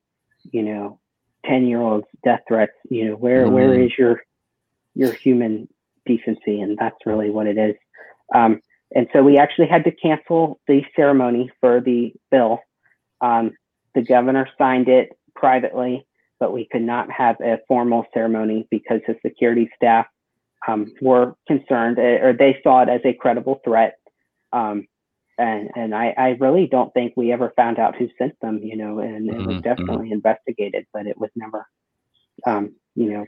[0.52, 1.00] you know,
[1.46, 3.54] ten year olds death threats, you know, where mm-hmm.
[3.54, 4.22] where is your
[4.96, 5.68] your human
[6.06, 7.76] decency, and that's really what it is.
[8.34, 8.62] Um,
[8.94, 12.60] and so we actually had to cancel the ceremony for the bill.
[13.22, 13.52] Um,
[13.96, 16.06] the governor signed it privately,
[16.40, 20.08] but we could not have a formal ceremony because the security staff
[20.68, 23.96] um, were concerned eh, or they saw it as a credible threat.
[24.52, 24.88] Um,
[25.38, 28.76] and and I, I, really don't think we ever found out who sent them, you
[28.76, 29.60] know, and it was mm-hmm.
[29.62, 30.14] definitely mm-hmm.
[30.14, 31.66] investigated, but it was never,
[32.46, 33.26] um, you know,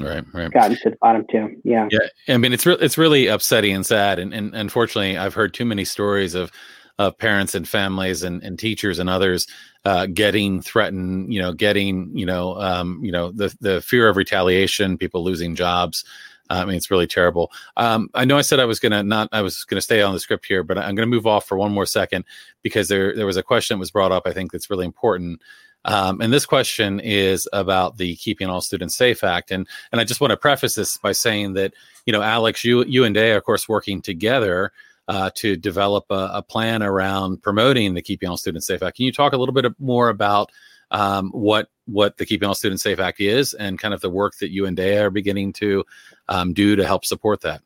[0.00, 3.28] right right gotten to the bottom too yeah yeah i mean it's re- it's really
[3.28, 6.50] upsetting and sad and, and unfortunately i've heard too many stories of
[6.98, 9.46] of parents and families and, and teachers and others
[9.84, 14.16] uh, getting threatened you know getting you know um, you know the the fear of
[14.16, 16.04] retaliation people losing jobs
[16.50, 17.50] uh, I mean, it's really terrible.
[17.76, 20.20] Um, I know I said I was gonna not, I was gonna stay on the
[20.20, 22.24] script here, but I'm gonna move off for one more second
[22.62, 24.24] because there there was a question that was brought up.
[24.26, 25.40] I think that's really important.
[25.84, 30.04] Um, and this question is about the Keeping All Students Safe Act, and and I
[30.04, 31.74] just want to preface this by saying that
[32.06, 34.72] you know, Alex, you you and Dea, are, of course, working together
[35.08, 38.96] uh, to develop a, a, plan around promoting the Keeping All Students Safe Act.
[38.96, 40.50] Can you talk a little bit more about
[40.90, 44.38] um, what what the Keeping All Students Safe Act is, and kind of the work
[44.38, 45.84] that you and Dea are beginning to
[46.28, 47.60] um, do to help support that?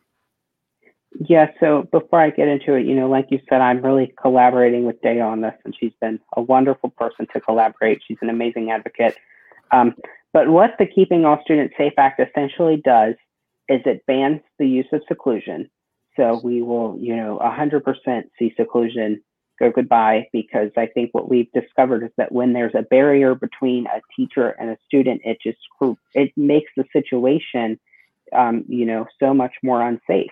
[1.26, 4.84] Yeah, so before I get into it, you know, like you said, I'm really collaborating
[4.84, 8.02] with Dea on this, and she's been a wonderful person to collaborate.
[8.06, 9.16] She's an amazing advocate.
[9.72, 9.94] Um,
[10.32, 13.14] but what the Keeping All Students Safe Act essentially does
[13.68, 15.70] is it bans the use of seclusion.
[16.16, 19.22] So we will, you know, 100% see seclusion
[19.58, 23.86] go goodbye because I think what we've discovered is that when there's a barrier between
[23.86, 25.58] a teacher and a student, it just
[26.14, 27.78] it makes the situation,
[28.32, 30.30] um, you know, so much more unsafe.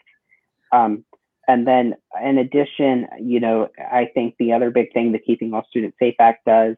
[0.77, 1.05] Um,
[1.49, 5.65] and then in addition, you know, I think the other big thing the Keeping All
[5.71, 6.77] Students Safe Act does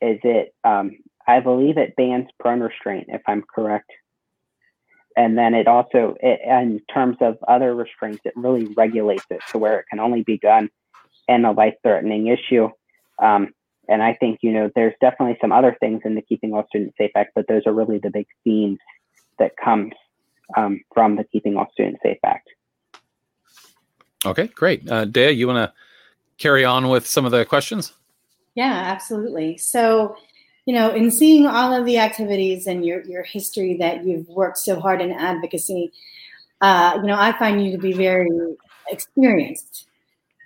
[0.00, 0.86] is it, um,
[1.26, 3.90] I believe it bans prone restraint, if I'm correct.
[5.16, 9.58] And then it also, it, in terms of other restraints, it really regulates it to
[9.58, 10.70] where it can only be done
[11.28, 12.68] in a life-threatening issue.
[13.18, 13.52] Um,
[13.88, 16.96] and I think, you know, there's definitely some other things in the Keeping All Students
[16.98, 18.78] Safe Act, but those are really the big themes
[19.38, 19.92] that comes
[20.56, 22.48] um, from the Keeping All Students Safe Act.
[24.26, 24.90] Okay, great.
[24.90, 25.72] Uh, Dea, you want to
[26.38, 27.92] carry on with some of the questions?
[28.54, 29.58] Yeah, absolutely.
[29.58, 30.16] So,
[30.66, 34.58] you know, in seeing all of the activities and your, your history that you've worked
[34.58, 35.92] so hard in advocacy,
[36.60, 38.30] uh, you know, I find you to be very
[38.88, 39.88] experienced.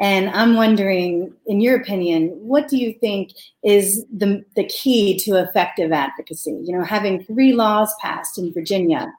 [0.01, 3.33] And I'm wondering, in your opinion, what do you think
[3.65, 6.57] is the, the key to effective advocacy?
[6.65, 9.13] You know, having three laws passed in Virginia,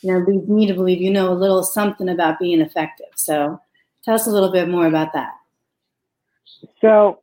[0.00, 3.06] you know, leads me to believe you know a little something about being effective.
[3.16, 3.60] So
[4.04, 5.32] Tell us a little bit more about that.
[6.80, 7.20] So,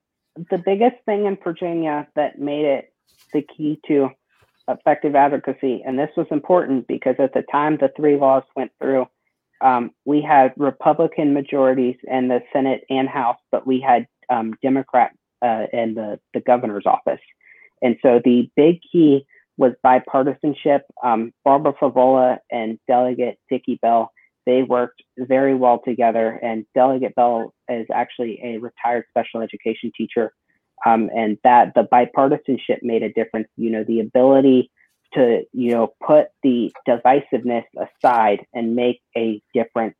[0.50, 2.94] the biggest thing in Virginia that made it
[3.34, 4.10] the key to
[4.68, 9.08] effective advocacy, and this was important because at the time the three laws went through,
[9.62, 15.12] um, we had Republican majorities in the Senate and House, but we had um, Democrat
[15.42, 17.20] uh, in the, the governor's office.
[17.82, 19.26] And so the big key
[19.58, 20.82] was bipartisanship.
[21.04, 24.12] Um, Barbara Favola and Delegate Dickie Bell
[24.50, 26.28] they worked very well together.
[26.41, 30.34] And Delegate Bell is actually a retired special education teacher.
[30.86, 33.50] Um, and that the bipartisanship made a difference.
[33.58, 34.72] You know, the ability
[35.14, 39.95] to, you know, put the divisiveness aside and make a difference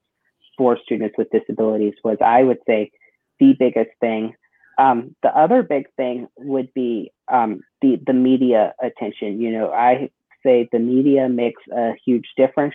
[0.58, 2.92] for students with disabilities was, I would say,
[3.40, 4.34] the biggest thing.
[4.80, 9.42] Um, the other big thing would be um, the the media attention.
[9.42, 10.10] You know, I
[10.44, 12.74] say the media makes a huge difference.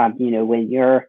[0.00, 1.08] Um, you know, when you're,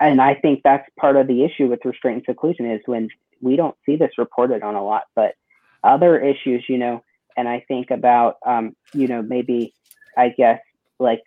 [0.00, 3.08] and I think that's part of the issue with restraint and seclusion is when
[3.40, 5.34] we don't see this reported on a lot, but
[5.82, 7.02] other issues, you know,
[7.36, 9.74] and I think about, um, you know, maybe,
[10.16, 10.60] I guess,
[10.98, 11.22] like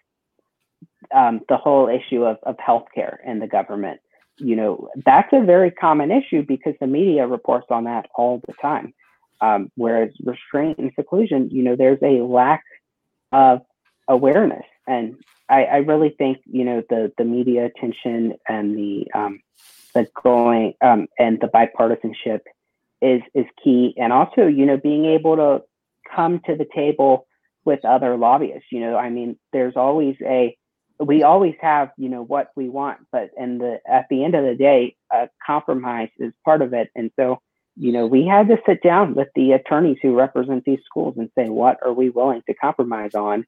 [1.13, 3.99] um, the whole issue of, of healthcare and the government.
[4.37, 8.53] You know, that's a very common issue because the media reports on that all the
[8.61, 8.93] time.
[9.41, 12.63] Um, whereas restraint and seclusion, you know, there's a lack
[13.31, 13.61] of
[14.07, 14.65] awareness.
[14.87, 15.15] And
[15.49, 19.41] I, I really think, you know, the, the media attention and the, um,
[19.93, 22.41] the going um, and the bipartisanship
[23.01, 23.93] is, is key.
[23.97, 25.63] And also, you know, being able to
[26.15, 27.27] come to the table
[27.65, 30.57] with other lobbyists, you know, I mean, there's always a,
[30.99, 34.43] we always have, you know, what we want, but in the, at the end of
[34.43, 36.89] the day, a compromise is part of it.
[36.95, 37.39] And so,
[37.75, 41.29] you know, we had to sit down with the attorneys who represent these schools and
[41.37, 43.45] say, what are we willing to compromise on?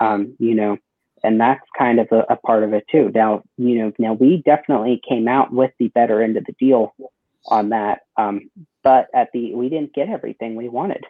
[0.00, 0.78] Um, you know,
[1.22, 3.10] and that's kind of a, a, part of it too.
[3.14, 6.94] Now, you know, now we definitely came out with the better end of the deal
[7.46, 8.00] on that.
[8.16, 8.50] Um,
[8.82, 11.04] but at the, we didn't get everything we wanted.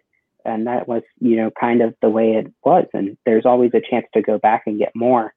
[0.45, 2.87] And that was, you know, kind of the way it was.
[2.93, 5.33] And there's always a chance to go back and get more.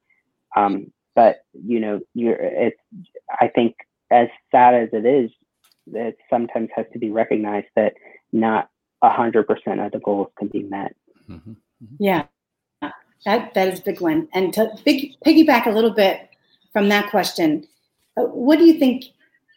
[0.56, 2.80] Um, but you know, you're, it's,
[3.30, 3.76] I think
[4.12, 5.32] as sad as it is,
[5.94, 7.94] it sometimes has to be recognized that
[8.32, 8.70] not
[9.02, 10.96] a hundred percent of the goals can be met.
[11.30, 11.52] Mm-hmm.
[11.52, 11.96] Mm-hmm.
[12.00, 12.24] Yeah,
[13.26, 14.28] that that is a big one.
[14.34, 16.30] And to big, piggyback a little bit
[16.74, 17.68] from that question,
[18.18, 19.06] uh, what do you think?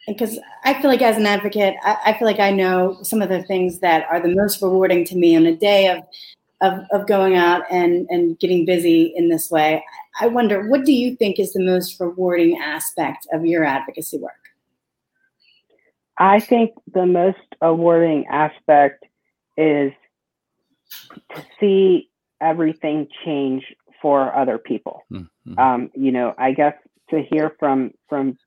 [0.07, 3.29] Because I feel like as an advocate, I, I, feel like I know some of
[3.29, 6.03] the things that are the most rewarding to me on a day of
[6.61, 9.83] of, of going out and, and getting busy in this way.
[10.19, 14.33] I wonder, what do you think is the most rewarding aspect of your advocacy work?
[16.17, 19.05] I think the most rewarding aspect
[19.55, 19.93] is
[21.33, 22.08] to see
[22.41, 23.63] everything change
[24.01, 25.03] for other people.
[25.11, 25.59] Mm-hmm.
[25.59, 26.75] Um, you know, I guess
[27.09, 28.37] to hear from from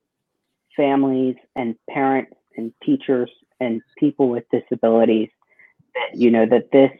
[0.77, 3.31] families and parents and teachers
[3.61, 5.29] and people with disabilities
[5.95, 6.91] that you know that this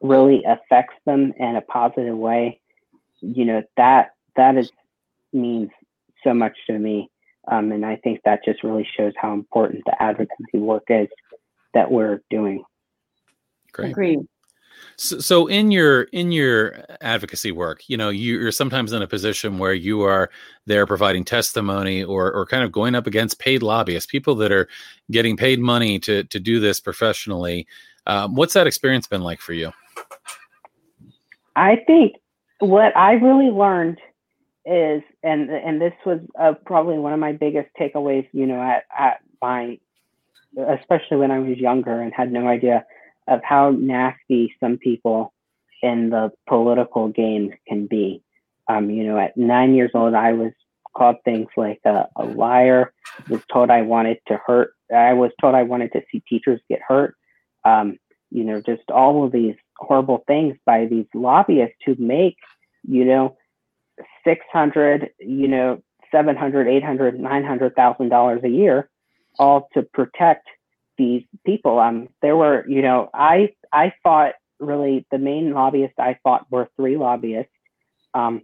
[0.00, 2.60] really affects them in a positive way.
[3.20, 4.70] You know that that is
[5.32, 5.70] means
[6.24, 7.10] so much to me.
[7.50, 11.08] Um, and I think that just really shows how important the advocacy work is
[11.72, 12.62] that we're doing.
[13.72, 13.90] Great.
[13.90, 14.18] Agreed.
[15.00, 19.58] So, so, in your in your advocacy work, you know, you're sometimes in a position
[19.58, 20.28] where you are
[20.66, 24.68] there providing testimony or or kind of going up against paid lobbyists, people that are
[25.12, 27.68] getting paid money to to do this professionally.
[28.08, 29.72] Um, what's that experience been like for you?
[31.54, 32.16] I think
[32.58, 33.98] what I really learned
[34.64, 38.82] is, and and this was uh, probably one of my biggest takeaways, you know, at
[38.98, 39.78] at my,
[40.56, 42.84] especially when I was younger and had no idea
[43.28, 45.32] of how nasty some people
[45.82, 48.22] in the political game can be.
[48.68, 50.52] Um, you know, at nine years old, I was
[50.96, 52.92] called things like a, a liar.
[53.28, 54.74] Was told I wanted to hurt.
[54.94, 57.14] I was told I wanted to see teachers get hurt.
[57.64, 57.98] Um,
[58.30, 62.36] you know, just all of these horrible things by these lobbyists who make,
[62.86, 63.36] you know,
[64.24, 68.88] 600, you know, 700, 800, 900,000 dollars a year,
[69.38, 70.46] all to protect
[70.98, 71.78] these people.
[71.78, 76.68] Um, there were, you know, I, I fought really the main lobbyists I fought were
[76.76, 77.52] three lobbyists.
[78.14, 78.42] Um,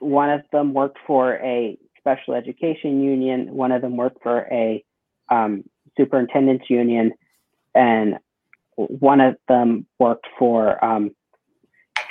[0.00, 3.54] one of them worked for a special education union.
[3.54, 4.84] One of them worked for a
[5.30, 5.64] um,
[5.96, 7.12] superintendent's union,
[7.74, 8.16] and
[8.76, 11.12] one of them worked for um,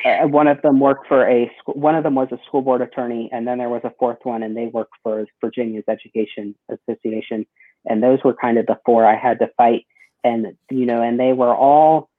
[0.05, 3.29] uh, one of them worked for a one of them was a school board attorney
[3.31, 7.45] and then there was a fourth one and they worked for virginia's education association
[7.85, 9.85] and those were kind of the four i had to fight.
[10.23, 12.09] And you know and they were all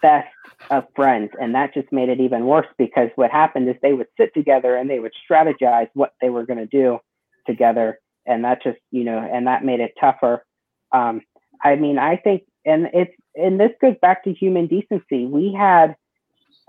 [0.00, 0.28] best
[0.70, 1.30] of friends.
[1.40, 4.76] And that just made it even worse because what happened is they would sit together
[4.76, 6.98] and they would strategize what they were going to do
[7.46, 8.00] together.
[8.26, 10.44] And that just you know and that made it tougher.
[10.92, 11.22] Um,
[11.64, 15.26] i mean i think and it's and this goes back to human decency.
[15.26, 15.96] We had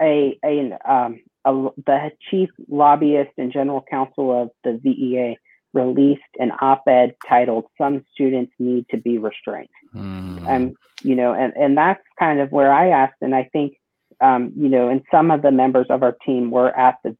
[0.01, 5.37] a, a, um, a, the chief lobbyist and general counsel of the VEA
[5.73, 10.47] released an op-ed titled "Some Students Need to Be Restrained," mm.
[10.47, 13.77] and you know, and and that's kind of where I asked, and I think,
[14.21, 17.15] um, you know, and some of the members of our team were at the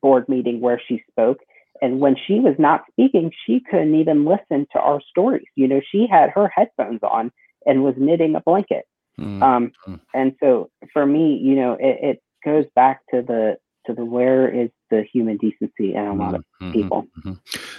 [0.00, 1.38] board meeting where she spoke.
[1.82, 5.46] And when she was not speaking, she couldn't even listen to our stories.
[5.56, 7.32] You know, she had her headphones on
[7.66, 8.84] and was knitting a blanket.
[9.18, 9.42] Mm-hmm.
[9.42, 9.72] Um,
[10.12, 13.56] and so for me, you know, it, it, goes back to the
[13.86, 17.06] to the where is the human decency in a lot of mm-hmm, mm-hmm, people.
[17.18, 17.32] Mm-hmm.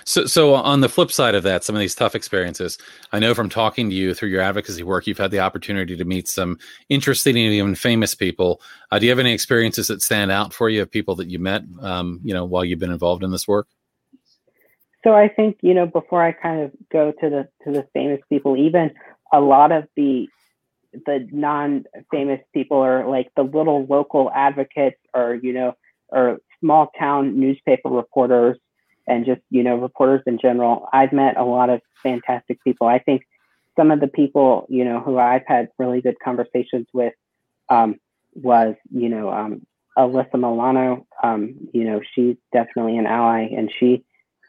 [0.03, 2.77] So, so on the flip side of that, some of these tough experiences,
[3.11, 6.05] I know from talking to you through your advocacy work, you've had the opportunity to
[6.05, 6.57] meet some
[6.89, 8.61] interesting and even famous people.
[8.91, 11.39] Uh, do you have any experiences that stand out for you of people that you
[11.39, 13.67] met, um, you know, while you've been involved in this work?
[15.05, 18.19] So I think you know before I kind of go to the to the famous
[18.27, 18.91] people, even
[19.31, 20.27] a lot of the
[21.05, 25.75] the non-famous people are like the little local advocates or you know
[26.09, 28.57] or small town newspaper reporters
[29.07, 30.87] and just you know reporters in general.
[30.91, 32.87] I've met a lot of fantastic people.
[32.87, 33.23] I think
[33.75, 37.13] some of the people you know who i've had really good conversations with
[37.69, 37.95] um,
[38.33, 39.65] was you know um,
[39.97, 41.05] alyssa milano.
[41.23, 44.03] Um, you know she's definitely an ally and she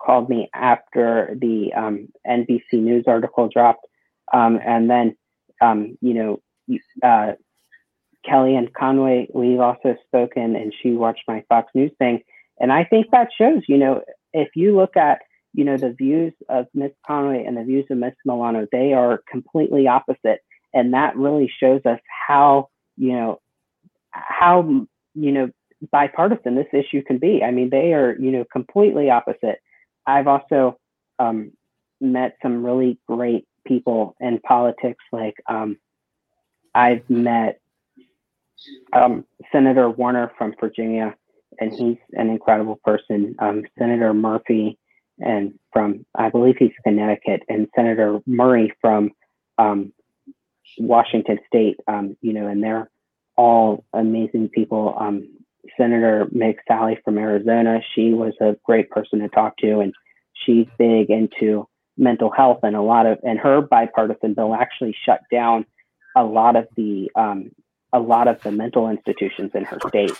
[0.04, 3.86] called me after the um, nbc news article dropped.
[4.32, 5.16] Um, and then
[5.60, 6.40] um, you know
[7.02, 7.32] uh,
[8.26, 12.20] Kellyanne Conway, we've also spoken, and she watched my Fox News thing.
[12.58, 14.02] And I think that shows, you know,
[14.32, 15.20] if you look at,
[15.54, 19.22] you know, the views of Miss Conway and the views of Miss Milano, they are
[19.30, 20.40] completely opposite.
[20.74, 23.40] And that really shows us how, you know,
[24.10, 25.50] how, you know,
[25.92, 27.42] bipartisan this issue can be.
[27.42, 29.60] I mean, they are, you know, completely opposite.
[30.06, 30.78] I've also
[31.18, 31.52] um,
[32.00, 35.78] met some really great people in politics, like um,
[36.74, 37.60] I've met
[38.92, 41.14] um, Senator Warner from Virginia,
[41.60, 43.34] and he's an incredible person.
[43.38, 44.78] Um, Senator Murphy,
[45.18, 49.10] and from I believe he's Connecticut, and Senator Murray from
[49.58, 49.92] um,
[50.78, 51.78] Washington State.
[51.86, 52.90] Um, you know, and they're
[53.36, 54.96] all amazing people.
[54.98, 55.28] Um,
[55.76, 59.92] Senator Meg Sally from Arizona, she was a great person to talk to, and
[60.44, 65.20] she's big into mental health and a lot of and her bipartisan bill actually shut
[65.32, 65.64] down
[66.14, 67.50] a lot of the um,
[67.96, 70.12] a lot of the mental institutions in her state.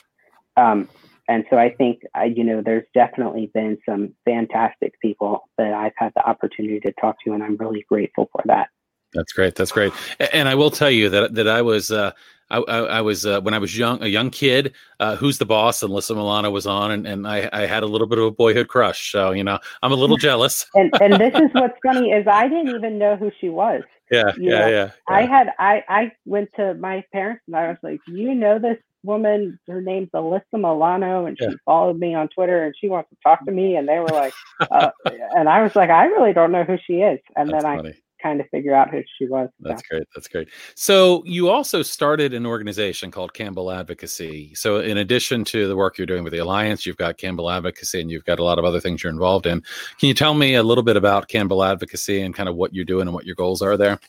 [0.57, 0.89] Um,
[1.29, 5.93] and so I think, I, you know, there's definitely been some fantastic people that I've
[5.97, 8.69] had the opportunity to talk to, and I'm really grateful for that.
[9.13, 9.55] That's great.
[9.55, 9.93] That's great.
[10.33, 12.13] And I will tell you that that I was uh,
[12.51, 14.75] I, I, I, was uh, when I was young, a young kid.
[15.01, 15.83] Uh, Who's the boss?
[15.83, 18.31] And Alyssa Milano was on, and, and I, I had a little bit of a
[18.31, 19.11] boyhood crush.
[19.11, 20.67] So you know, I'm a little jealous.
[20.75, 23.83] and and this is what's funny is I didn't even know who she was.
[24.11, 27.79] Yeah, yeah, yeah, yeah, I had I I went to my parents and I was
[27.83, 29.59] like, you know this woman?
[29.69, 31.55] Her name's Alyssa Milano, and she yeah.
[31.65, 33.77] followed me on Twitter, and she wants to talk to me.
[33.77, 34.35] And they were like,
[34.71, 37.21] uh, and I was like, I really don't know who she is.
[37.37, 37.95] And That's then funny.
[38.27, 39.49] Kind of figure out who she was.
[39.61, 40.03] That's great.
[40.13, 40.49] That's great.
[40.75, 44.53] So you also started an organization called Campbell Advocacy.
[44.57, 48.01] So in addition to the work you're doing with the Alliance, you've got Campbell Advocacy
[48.01, 49.63] and you've got a lot of other things you're involved in.
[50.01, 52.85] Can you tell me a little bit about Campbell Advocacy and kind of what you're
[52.85, 54.01] doing and what your goals are there?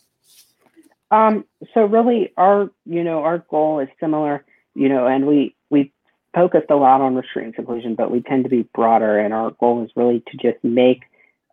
[1.12, 1.46] Um,
[1.76, 4.44] so really our, you know, our goal is similar,
[4.74, 5.94] you know, and we, we
[6.34, 9.84] focused a lot on restraint seclusion, but we tend to be broader and our goal
[9.84, 11.04] is really to just make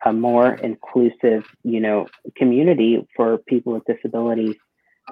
[0.05, 4.57] a more inclusive, you know, community for people with disabilities,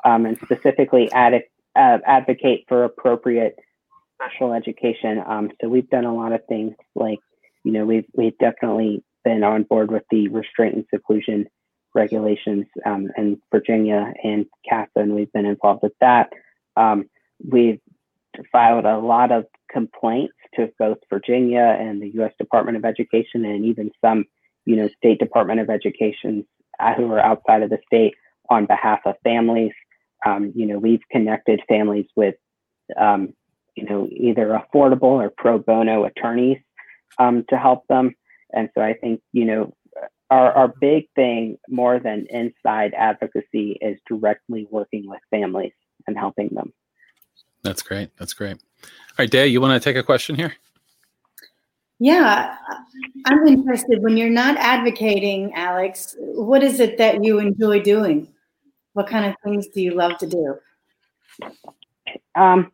[0.04, 3.56] um, and specifically ad- uh, advocate for appropriate
[4.14, 5.22] special education.
[5.26, 7.18] Um, so we've done a lot of things like,
[7.64, 11.46] you know, we've we've definitely been on board with the restraint and seclusion
[11.94, 16.30] regulations um, in Virginia and CASA, and we've been involved with that.
[16.76, 17.08] Um,
[17.46, 17.80] we've
[18.50, 22.32] filed a lot of complaints to both Virginia and the U.S.
[22.38, 24.24] Department of Education, and even some
[24.64, 26.46] you know, State Department of Education
[26.80, 28.14] uh, who are outside of the state
[28.50, 29.72] on behalf of families.
[30.24, 32.36] Um, you know, we've connected families with,
[32.98, 33.34] um,
[33.74, 36.58] you know, either affordable or pro bono attorneys
[37.18, 38.14] um, to help them.
[38.52, 39.74] And so I think, you know,
[40.30, 45.72] our, our big thing more than inside advocacy is directly working with families
[46.06, 46.72] and helping them.
[47.62, 48.10] That's great.
[48.18, 48.56] That's great.
[48.82, 48.88] All
[49.18, 50.54] right, Dea, you want to take a question here?
[52.02, 52.56] Yeah,
[53.26, 54.02] I'm interested.
[54.02, 58.26] When you're not advocating, Alex, what is it that you enjoy doing?
[58.94, 60.56] What kind of things do you love to do?
[62.34, 62.72] Um,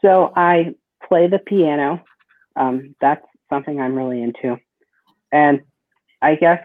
[0.00, 0.74] so I
[1.06, 2.02] play the piano.
[2.56, 4.58] Um, that's something I'm really into,
[5.32, 5.60] and
[6.22, 6.64] I guess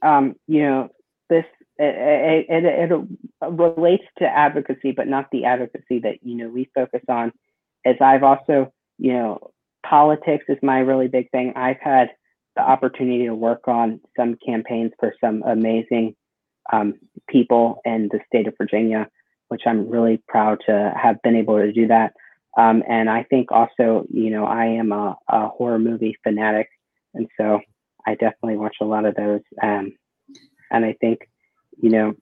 [0.00, 0.88] um, you know
[1.28, 1.44] this
[1.76, 6.70] it, it, it, it relates to advocacy, but not the advocacy that you know we
[6.74, 7.32] focus on.
[7.84, 9.50] As I've also you know
[9.86, 11.52] politics is my really big thing.
[11.56, 12.10] I've had
[12.56, 16.16] the opportunity to work on some campaigns for some amazing
[16.72, 16.94] um,
[17.28, 19.08] people in the state of Virginia,
[19.48, 22.12] which I'm really proud to have been able to do that.
[22.56, 26.68] Um, and I think also, you know, I am a, a, horror movie fanatic,
[27.14, 27.60] and so
[28.06, 29.42] I definitely watch a lot of those.
[29.62, 29.92] Um,
[30.70, 31.20] and I think,
[31.80, 32.14] you know,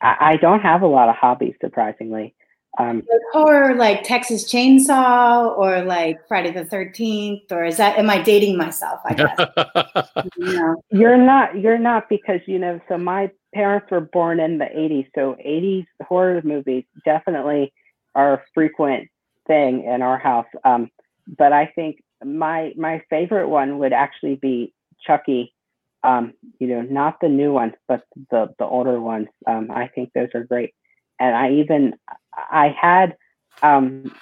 [0.00, 2.34] I, I, don't have a lot of hobbies, surprisingly.
[2.78, 7.98] Um, like horror, like Texas Chainsaw, or like Friday the Thirteenth, or is that?
[7.98, 9.00] Am I dating myself?
[9.04, 10.26] I guess.
[10.36, 10.82] you know?
[10.90, 11.58] You're not.
[11.58, 12.80] You're not because you know.
[12.88, 17.72] So my parents were born in the '80s, so '80s horror movies definitely
[18.14, 19.08] are a frequent
[19.46, 20.46] thing in our house.
[20.64, 20.90] Um,
[21.38, 24.74] but I think my my favorite one would actually be
[25.06, 25.54] Chucky.
[26.02, 29.28] Um, you know, not the new ones, but the the older ones.
[29.46, 30.74] Um, I think those are great.
[31.18, 31.94] And I even
[32.34, 33.16] I had
[33.62, 34.12] um,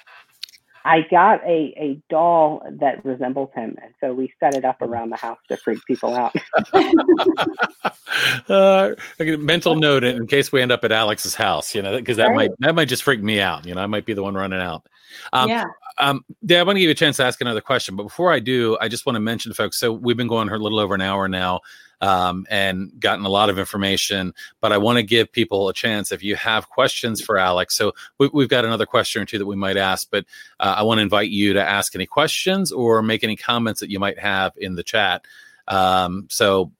[0.85, 5.09] I got a, a doll that resembles him, and so we set it up around
[5.09, 6.35] the house to freak people out.
[8.49, 12.27] uh, mental note in case we end up at Alex's house, you know, because that
[12.27, 12.35] right.
[12.35, 13.65] might that might just freak me out.
[13.65, 14.87] You know, I might be the one running out.
[15.33, 15.65] Um, yeah.
[15.97, 18.39] Um, I want to give you a chance to ask another question, but before I
[18.39, 19.79] do, I just want to mention, folks.
[19.79, 21.61] So we've been going here a little over an hour now
[22.01, 24.33] um, and gotten a lot of information.
[24.61, 27.75] But I want to give people a chance if you have questions for Alex.
[27.75, 30.25] So we, have got another question or two that we might ask, but
[30.59, 33.89] uh, I want to invite you to ask any questions or make any comments that
[33.89, 35.25] you might have in the chat.
[35.67, 36.71] Um, so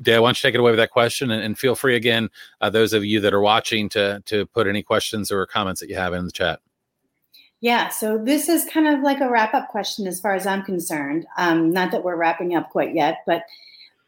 [0.00, 2.30] Dale, why don't you take it away with that question, and, and feel free again,
[2.60, 5.88] uh, those of you that are watching, to to put any questions or comments that
[5.88, 6.60] you have in the chat.
[7.60, 10.62] Yeah, so this is kind of like a wrap up question as far as I'm
[10.62, 11.26] concerned.
[11.38, 13.42] Um, not that we're wrapping up quite yet, but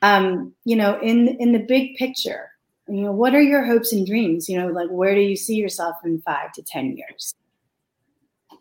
[0.02, 2.50] um, you know, in in the big picture,
[2.88, 4.48] you know, what are your hopes and dreams?
[4.48, 7.34] You know, like where do you see yourself in five to ten years?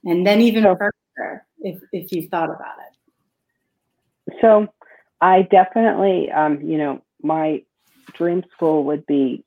[0.03, 4.37] And then even further, if if you've thought about it.
[4.41, 4.67] So,
[5.21, 7.63] I definitely, um, you know, my
[8.13, 9.43] dream school would be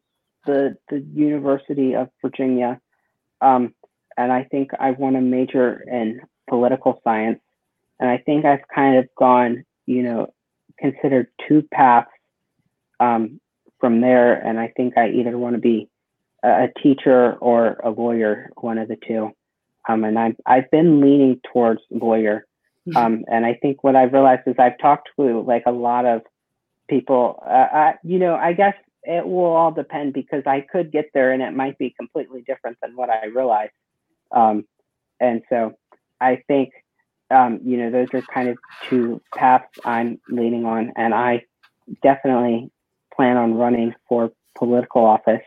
[0.46, 2.80] the the University of Virginia,
[3.40, 3.74] um,
[4.16, 7.40] and I think I want to major in political science,
[8.00, 10.32] and I think I've kind of gone, you know,
[10.78, 12.10] considered two paths
[13.00, 13.40] um,
[13.80, 15.88] from there, and I think I either want to be
[16.42, 19.32] a teacher or a lawyer, one of the two.
[19.88, 22.46] Um, and I've I've been leaning towards lawyer,
[22.86, 22.96] mm-hmm.
[22.96, 26.22] um, and I think what I've realized is I've talked to like a lot of
[26.88, 27.42] people.
[27.44, 28.74] Uh, I, you know, I guess
[29.04, 32.76] it will all depend because I could get there and it might be completely different
[32.82, 33.72] than what I realized.
[34.32, 34.66] Um,
[35.20, 35.74] and so
[36.20, 36.72] I think
[37.30, 38.58] um, you know, those are kind of
[38.88, 41.44] two paths I'm leaning on, and I
[42.02, 42.70] definitely
[43.14, 45.42] plan on running for political office.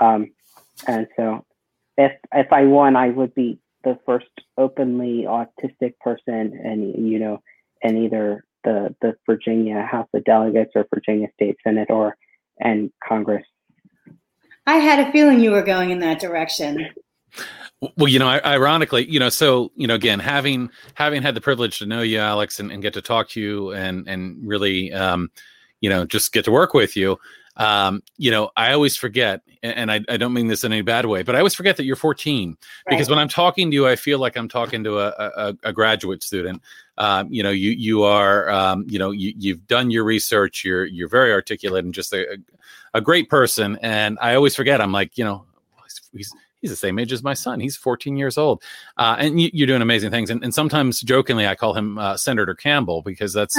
[0.00, 0.32] Um,
[0.86, 1.44] and so,
[1.96, 7.42] if if I won, I would be the first openly autistic person, and you know,
[7.82, 12.16] in either the the Virginia House of Delegates or Virginia State Senate or
[12.58, 13.44] and Congress.
[14.66, 16.88] I had a feeling you were going in that direction.
[17.96, 21.80] Well, you know, ironically, you know, so you know, again, having having had the privilege
[21.80, 25.30] to know you, Alex, and, and get to talk to you, and and really, um,
[25.80, 27.18] you know, just get to work with you.
[27.56, 31.04] Um, you know, I always forget, and I, I don't mean this in any bad
[31.04, 32.56] way, but I always forget that you're 14 right.
[32.88, 35.72] because when I'm talking to you, I feel like I'm talking to a, a, a
[35.72, 36.62] graduate student.
[36.98, 40.64] Um, you know, you you are, um, you know, you, you've done your research.
[40.64, 42.38] You're you're very articulate and just a,
[42.94, 43.78] a great person.
[43.82, 44.80] And I always forget.
[44.80, 45.44] I'm like, you know,
[45.82, 46.34] he's he's
[46.70, 47.60] the same age as my son.
[47.60, 48.62] He's 14 years old,
[48.96, 50.30] uh, and you, are doing amazing things.
[50.30, 53.54] And, and, sometimes jokingly, I call him uh, Senator Campbell because that's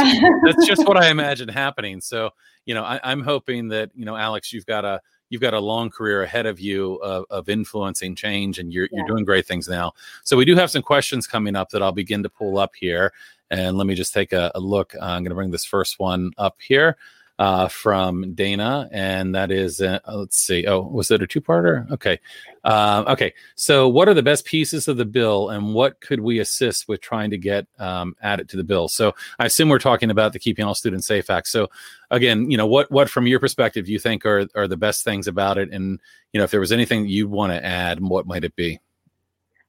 [0.45, 2.01] that's just what I imagine happening.
[2.01, 2.31] So
[2.65, 5.59] you know, I, am hoping that you know, Alex, you've got a you've got a
[5.59, 8.99] long career ahead of you of, of influencing change, and you're yeah.
[8.99, 9.93] you're doing great things now.
[10.23, 13.13] So we do have some questions coming up that I'll begin to pull up here.
[13.51, 14.95] And let me just take a, a look.
[14.95, 16.97] Uh, I'm going to bring this first one up here
[17.39, 20.67] uh, from Dana, and that is uh, let's see.
[20.67, 21.89] Oh, was it a two-parter?
[21.91, 22.19] Okay,
[22.63, 23.34] uh, okay.
[23.55, 27.01] So, what are the best pieces of the bill, and what could we assist with
[27.01, 28.88] trying to get um, added to the bill?
[28.88, 31.47] So, I assume we're talking about the Keeping All Students Safe Act.
[31.47, 31.69] So,
[32.11, 35.27] again, you know, what what from your perspective you think are are the best things
[35.27, 35.99] about it, and
[36.34, 38.80] you know, if there was anything you want to add, what might it be?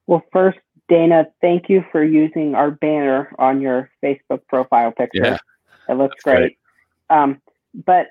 [0.06, 0.58] Well, first,
[0.90, 5.24] Dana, thank you for using our banner on your Facebook profile picture.
[5.24, 5.38] Yeah,
[5.88, 6.36] it looks great.
[6.36, 6.58] great.
[7.08, 7.40] Um,
[7.74, 8.08] but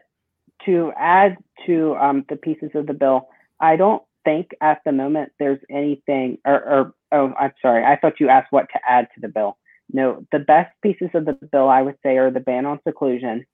[0.66, 3.28] to add to um, the pieces of the bill,
[3.60, 8.20] I don't think at the moment there's anything, or, or, oh, I'm sorry, I thought
[8.20, 9.58] you asked what to add to the bill.
[9.92, 13.46] No, the best pieces of the bill I would say are the ban on seclusion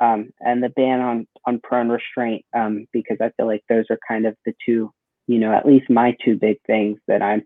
[0.00, 3.98] um, and the ban on on prone restraint, um, because I feel like those are
[4.06, 4.92] kind of the two,
[5.26, 7.42] you know, at least my two big things that I'm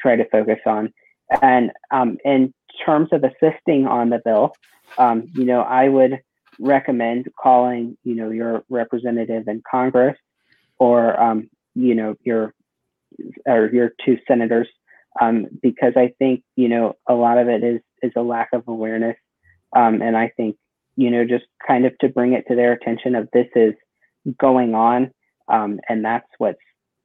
[0.00, 0.92] trying to focus on.
[1.40, 2.52] And um, in
[2.84, 4.52] terms of assisting on the bill,
[4.98, 6.20] um, you know, I would
[6.58, 10.16] recommend calling, you know, your representative in Congress
[10.78, 12.54] or, um, you know, your
[13.46, 14.68] or your two senators,
[15.20, 18.64] um, because I think you know a lot of it is is a lack of
[18.66, 19.16] awareness,
[19.76, 20.56] um, and I think
[20.96, 23.74] you know just kind of to bring it to their attention of this is
[24.40, 25.12] going on,
[25.48, 26.58] um, and that's what's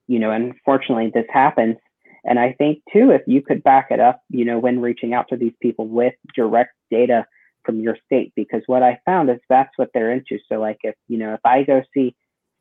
[0.10, 1.78] you know, unfortunately this happens,
[2.26, 5.28] And I think too, if you could back it up, you know, when reaching out
[5.30, 7.26] to these people with direct data
[7.64, 10.40] from your state, because what I found is that's what they're into.
[10.50, 12.16] So like if, you know, if I go see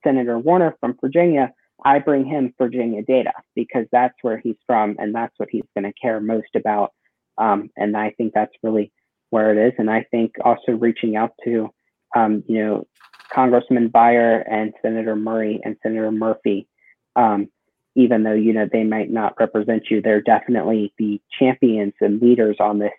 [0.04, 1.52] Senator Warner from Virginia,
[1.84, 5.84] I bring him Virginia data because that's where he's from and that's what he's going
[5.84, 6.92] to care most about.
[7.36, 8.92] Um, and I think that's really
[9.30, 9.74] where it is.
[9.78, 11.70] And I think also reaching out to,
[12.16, 12.86] um, you know,
[13.32, 16.66] Congressman Beyer and Senator Murray and Senator Murphy,
[17.14, 17.48] um,
[17.94, 22.56] even though you know they might not represent you, they're definitely the champions and leaders
[22.60, 22.92] on this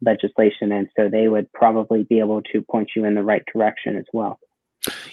[0.00, 3.96] legislation, and so they would probably be able to point you in the right direction
[3.96, 4.38] as well.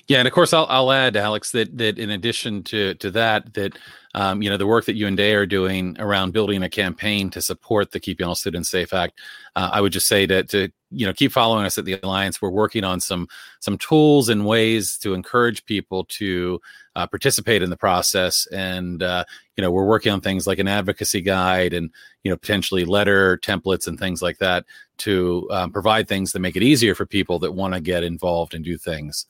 [0.07, 3.53] Yeah, and of course, I'll, I'll add, Alex, that that in addition to to that,
[3.53, 3.77] that
[4.15, 7.29] um, you know the work that you and Dea are doing around building a campaign
[7.31, 9.19] to support the Keeping All Students Safe Act,
[9.55, 12.41] uh, I would just say that to you know keep following us at the Alliance.
[12.41, 13.27] We're working on some
[13.59, 16.59] some tools and ways to encourage people to
[16.95, 19.23] uh, participate in the process, and uh,
[19.55, 21.91] you know we're working on things like an advocacy guide and
[22.23, 24.65] you know potentially letter templates and things like that
[24.97, 28.53] to um, provide things that make it easier for people that want to get involved
[28.53, 29.25] and do things.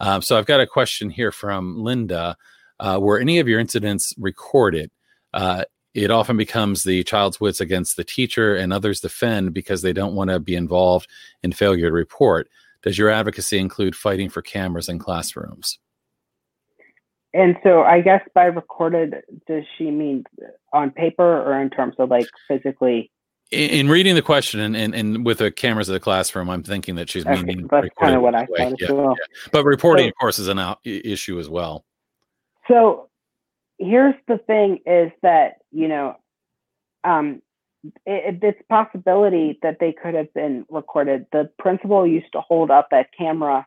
[0.00, 2.36] Um, so I've got a question here from Linda.
[2.80, 4.90] Uh, were any of your incidents recorded?
[5.94, 10.14] It often becomes the child's wits against the teacher, and others defend because they don't
[10.14, 11.08] want to be involved
[11.42, 12.48] in failure to report.
[12.82, 15.78] Does your advocacy include fighting for cameras in classrooms?
[17.34, 19.14] And so, I guess by recorded,
[19.46, 20.24] does she mean
[20.72, 23.10] on paper or in terms of like physically
[23.52, 26.94] in, reading the question and, and, and, with the cameras of the classroom, I'm thinking
[26.94, 29.14] that she's okay, meaning that's kind of what I thought yeah, well.
[29.18, 29.50] yeah.
[29.52, 31.84] But reporting, so, of course, is an out, issue as well.
[32.66, 33.10] So
[33.82, 36.16] here's the thing: is that you know,
[37.04, 37.42] um,
[38.06, 41.26] it, it's possibility that they could have been recorded.
[41.32, 43.66] The principal used to hold up that camera,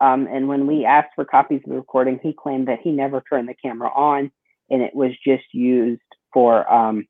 [0.00, 3.22] um, and when we asked for copies of the recording, he claimed that he never
[3.28, 4.30] turned the camera on,
[4.70, 7.06] and it was just used for um,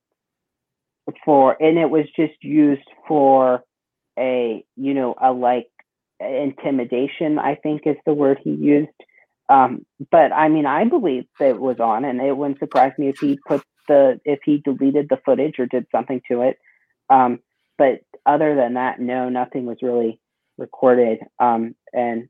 [1.24, 3.62] for and it was just used for
[4.18, 5.68] a you know a like
[6.20, 8.88] intimidation i think is the word he used
[9.48, 13.18] um, but i mean i believe it was on and it wouldn't surprise me if
[13.18, 16.58] he put the if he deleted the footage or did something to it.
[17.10, 17.40] Um,
[17.76, 20.20] but other than that no nothing was really
[20.58, 21.18] recorded.
[21.38, 22.28] Um, and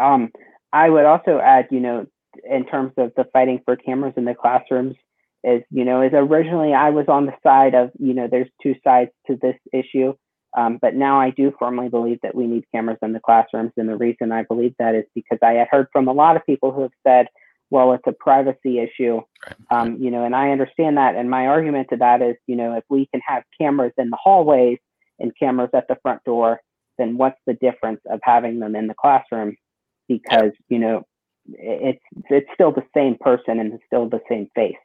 [0.00, 0.30] um,
[0.72, 2.06] i would also add you know
[2.50, 4.96] in terms of the fighting for cameras in the classrooms
[5.44, 8.74] is you know is originally i was on the side of you know there's two
[8.82, 10.12] sides to this issue
[10.56, 13.88] um, but now i do firmly believe that we need cameras in the classrooms and
[13.88, 16.72] the reason i believe that is because i had heard from a lot of people
[16.72, 17.26] who have said
[17.70, 19.20] well it's a privacy issue.
[19.70, 22.76] Um, you know and i understand that and my argument to that is you know
[22.76, 24.78] if we can have cameras in the hallways
[25.18, 26.60] and cameras at the front door
[26.98, 29.56] then what's the difference of having them in the classroom?
[30.08, 31.02] Because you know
[31.46, 34.76] it's it's still the same person and it's still the same face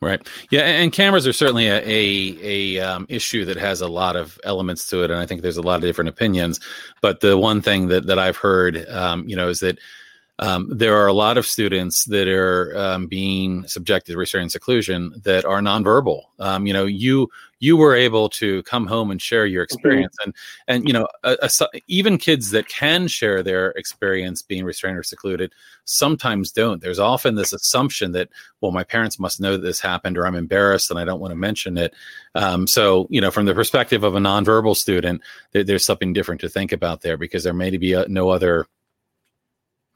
[0.00, 0.24] Right.
[0.50, 4.38] Yeah, and cameras are certainly a a, a um, issue that has a lot of
[4.44, 6.60] elements to it, and I think there's a lot of different opinions.
[7.00, 9.80] But the one thing that that I've heard, um, you know, is that
[10.40, 14.52] um, there are a lot of students that are um, being subjected to restraint and
[14.52, 16.22] seclusion that are nonverbal.
[16.38, 17.28] Um, you know, you
[17.60, 20.30] you were able to come home and share your experience, mm-hmm.
[20.68, 24.96] and and you know, a, a, even kids that can share their experience being restrained
[24.96, 25.52] or secluded
[25.84, 26.80] sometimes don't.
[26.80, 28.28] There's often this assumption that
[28.60, 31.32] well, my parents must know that this happened, or I'm embarrassed and I don't want
[31.32, 31.94] to mention it.
[32.36, 35.20] Um, so you know, from the perspective of a nonverbal student,
[35.50, 38.66] there, there's something different to think about there because there may be a, no other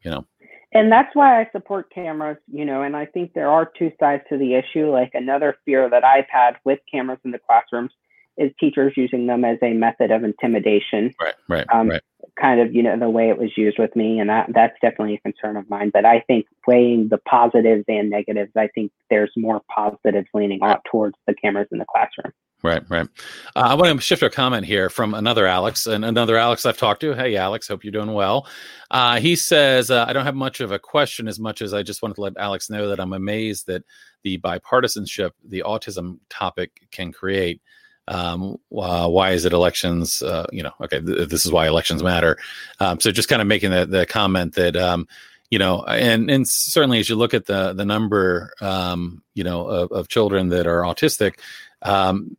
[0.03, 0.27] you know
[0.73, 4.23] and that's why I support cameras, you know, and I think there are two sides
[4.31, 4.91] to the issue.
[4.91, 7.93] Like another fear that I've had with cameras in the classrooms
[8.39, 11.15] is teachers using them as a method of intimidation.
[11.21, 12.01] Right, right, um, right.
[12.41, 15.15] Kind of, you know, the way it was used with me, and that that's definitely
[15.15, 15.91] a concern of mine.
[15.93, 20.81] But I think weighing the positives and negatives, I think there's more positives leaning out
[20.91, 22.33] towards the cameras in the classroom.
[22.63, 23.09] Right, right.
[23.57, 26.79] Uh, I want to shift a comment here from another Alex, and another Alex I've
[26.79, 27.13] talked to.
[27.13, 28.47] Hey, Alex, hope you're doing well.
[28.91, 31.83] Uh, he says, uh, I don't have much of a question as much as I
[31.83, 33.83] just wanted to let Alex know that I'm amazed that
[34.23, 37.61] the bipartisanship the autism topic can create.
[38.09, 40.23] Um, why is it elections?
[40.23, 42.37] Uh, you know, okay, th- this is why elections matter.
[42.81, 45.07] Um, so just kind of making the, the comment that, um,
[45.51, 49.67] you know, and and certainly as you look at the the number, um, you know,
[49.67, 51.39] of, of children that are autistic,
[51.83, 52.37] um,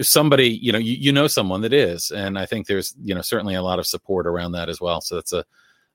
[0.00, 3.20] somebody you know you, you know someone that is and i think there's you know
[3.20, 5.44] certainly a lot of support around that as well so that's a,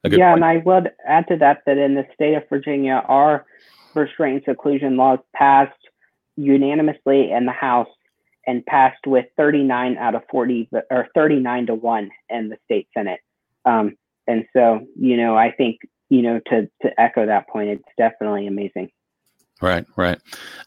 [0.03, 0.43] a good yeah point.
[0.43, 3.45] and i would add to that that in the state of virginia our
[3.95, 5.73] restraint seclusion laws passed
[6.35, 7.87] unanimously in the house
[8.47, 13.19] and passed with 39 out of 40 or 39 to 1 in the state senate
[13.65, 13.95] um,
[14.25, 15.77] and so you know i think
[16.09, 18.89] you know to to echo that point it's definitely amazing
[19.59, 20.19] Right, right.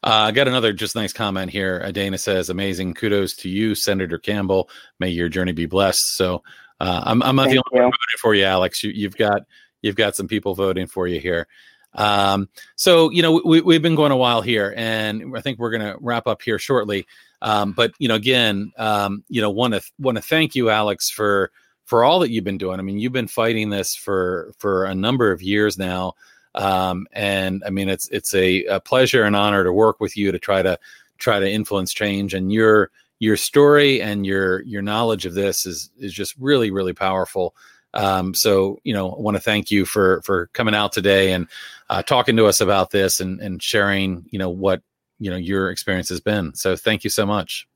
[0.03, 1.93] Uh, I got another just nice comment here.
[1.93, 4.69] Dana says, "Amazing, kudos to you, Senator Campbell.
[4.99, 6.43] May your journey be blessed." So
[6.81, 7.83] uh, I'm, I'm not Thank the only you.
[7.83, 8.83] one voting for you, Alex.
[8.83, 9.43] You, have got
[9.83, 11.47] you've got some people voting for you here.
[11.95, 15.71] Um, so you know we, we've been going a while here, and I think we're
[15.71, 17.07] going to wrap up here shortly.
[17.43, 21.11] Um, but you know, again, um, you know, want to want to thank you, Alex,
[21.11, 21.51] for
[21.87, 22.79] for all that you've been doing.
[22.79, 26.15] I mean, you've been fighting this for for a number of years now,
[26.55, 30.33] um, and I mean, it's it's a, a pleasure and honor to work with you
[30.33, 30.79] to try to
[31.19, 32.35] try to influence change.
[32.35, 36.95] And your your story and your your knowledge of this is is just really really
[36.95, 37.55] powerful.
[37.95, 41.49] Um, so you know, I want to thank you for for coming out today and
[41.89, 44.83] uh, talking to us about this and and sharing you know what
[45.19, 46.55] you know your experience has been.
[46.55, 47.67] So thank you so much.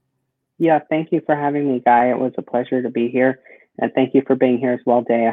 [0.59, 2.11] Yeah, thank you for having me, Guy.
[2.11, 3.41] It was a pleasure to be here,
[3.79, 5.33] and thank you for being here as well, Dea.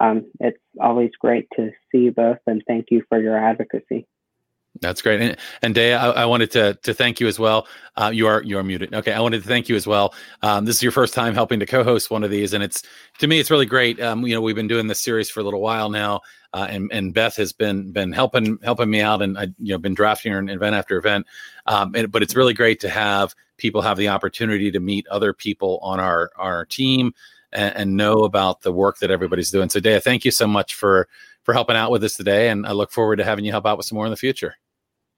[0.00, 4.06] Um, it's always great to see you both, and thank you for your advocacy.
[4.80, 7.66] That's great, and, and Dea, I, I, wanted to to thank you as well.
[7.96, 8.94] Uh, you are you are muted.
[8.94, 10.14] Okay, I wanted to thank you as well.
[10.42, 12.82] Um, this is your first time helping to co-host one of these, and it's
[13.18, 14.00] to me it's really great.
[14.00, 16.20] Um, you know, we've been doing this series for a little while now,
[16.52, 19.78] uh, and and Beth has been been helping helping me out, and I you know
[19.78, 21.26] been drafting her event after event.
[21.66, 25.32] Um, and, but it's really great to have people have the opportunity to meet other
[25.32, 27.14] people on our our team
[27.52, 29.68] and, and know about the work that everybody's doing.
[29.68, 31.08] So, Dea, thank you so much for
[31.44, 33.76] for helping out with us today, and I look forward to having you help out
[33.76, 34.56] with some more in the future.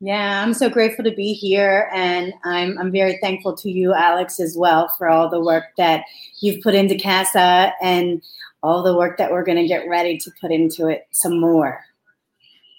[0.00, 4.38] Yeah, I'm so grateful to be here, and I'm I'm very thankful to you, Alex,
[4.38, 6.04] as well, for all the work that
[6.40, 8.22] you've put into CASA and
[8.62, 11.80] all the work that we're going to get ready to put into it some more.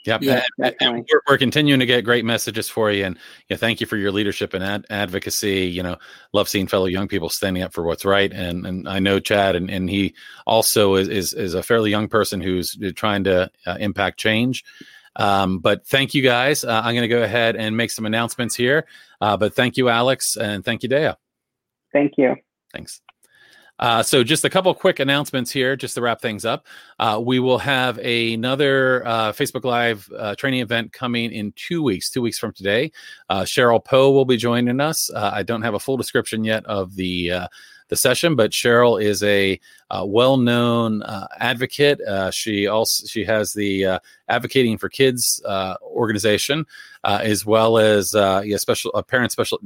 [0.05, 0.21] Yep.
[0.21, 3.03] Yeah, and, and we're, we're, continuing to get great messages for you.
[3.03, 3.15] And
[3.49, 5.65] you know, thank you for your leadership and ad- advocacy.
[5.65, 5.97] You know,
[6.31, 8.31] love seeing fellow young people standing up for what's right.
[8.31, 10.15] And and I know Chad, and, and he
[10.47, 14.63] also is, is, is a fairly young person who's trying to uh, impact change.
[15.15, 16.63] Um, but thank you guys.
[16.63, 18.85] Uh, I'm going to go ahead and make some announcements here.
[19.21, 21.11] Uh, but thank you, Alex, and thank you, Dea.
[21.91, 22.35] Thank you.
[22.73, 23.01] Thanks.
[23.79, 26.67] Uh, so, just a couple quick announcements here, just to wrap things up.
[26.99, 32.09] Uh, we will have another uh, Facebook Live uh, training event coming in two weeks,
[32.09, 32.91] two weeks from today.
[33.29, 35.09] Uh, Cheryl Poe will be joining us.
[35.09, 37.31] Uh, I don't have a full description yet of the
[37.87, 38.35] the session.
[38.35, 39.59] But Cheryl is a
[39.91, 41.99] uh, well-known uh, advocate.
[42.01, 46.65] Uh, she also she has the uh, Advocating for Kids uh, organization,
[47.03, 49.59] uh, as well as yeah, special parent special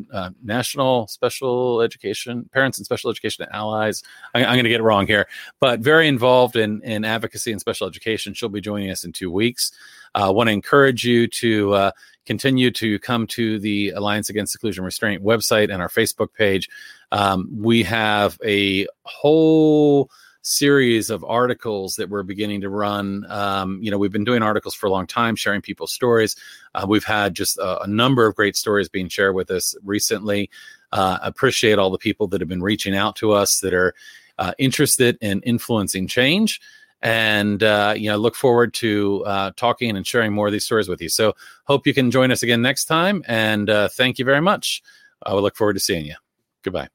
[0.44, 4.04] national special education parents and special education allies.
[4.34, 5.28] I, am going to get it wrong here,
[5.60, 8.34] but very involved in in advocacy and special education.
[8.34, 9.72] She'll be joining us in two weeks.
[10.16, 11.92] I want to encourage you to
[12.26, 16.70] continue to come to the Alliance Against Seclusion Restraint website and our Facebook page.
[17.12, 20.10] Um, we have a whole
[20.44, 23.26] series of articles that we're beginning to run.
[23.30, 26.36] Um, you know, we've been doing articles for a long time, sharing people's stories.
[26.76, 30.50] Uh, we've had just a, a, number of great stories being shared with us recently.
[30.92, 33.96] Uh, appreciate all the people that have been reaching out to us that are
[34.38, 36.60] uh, interested in influencing change
[37.02, 40.88] and uh, you know look forward to uh, talking and sharing more of these stories
[40.88, 41.34] with you so
[41.66, 44.82] hope you can join us again next time and uh, thank you very much
[45.24, 46.16] i would look forward to seeing you
[46.64, 46.88] goodbye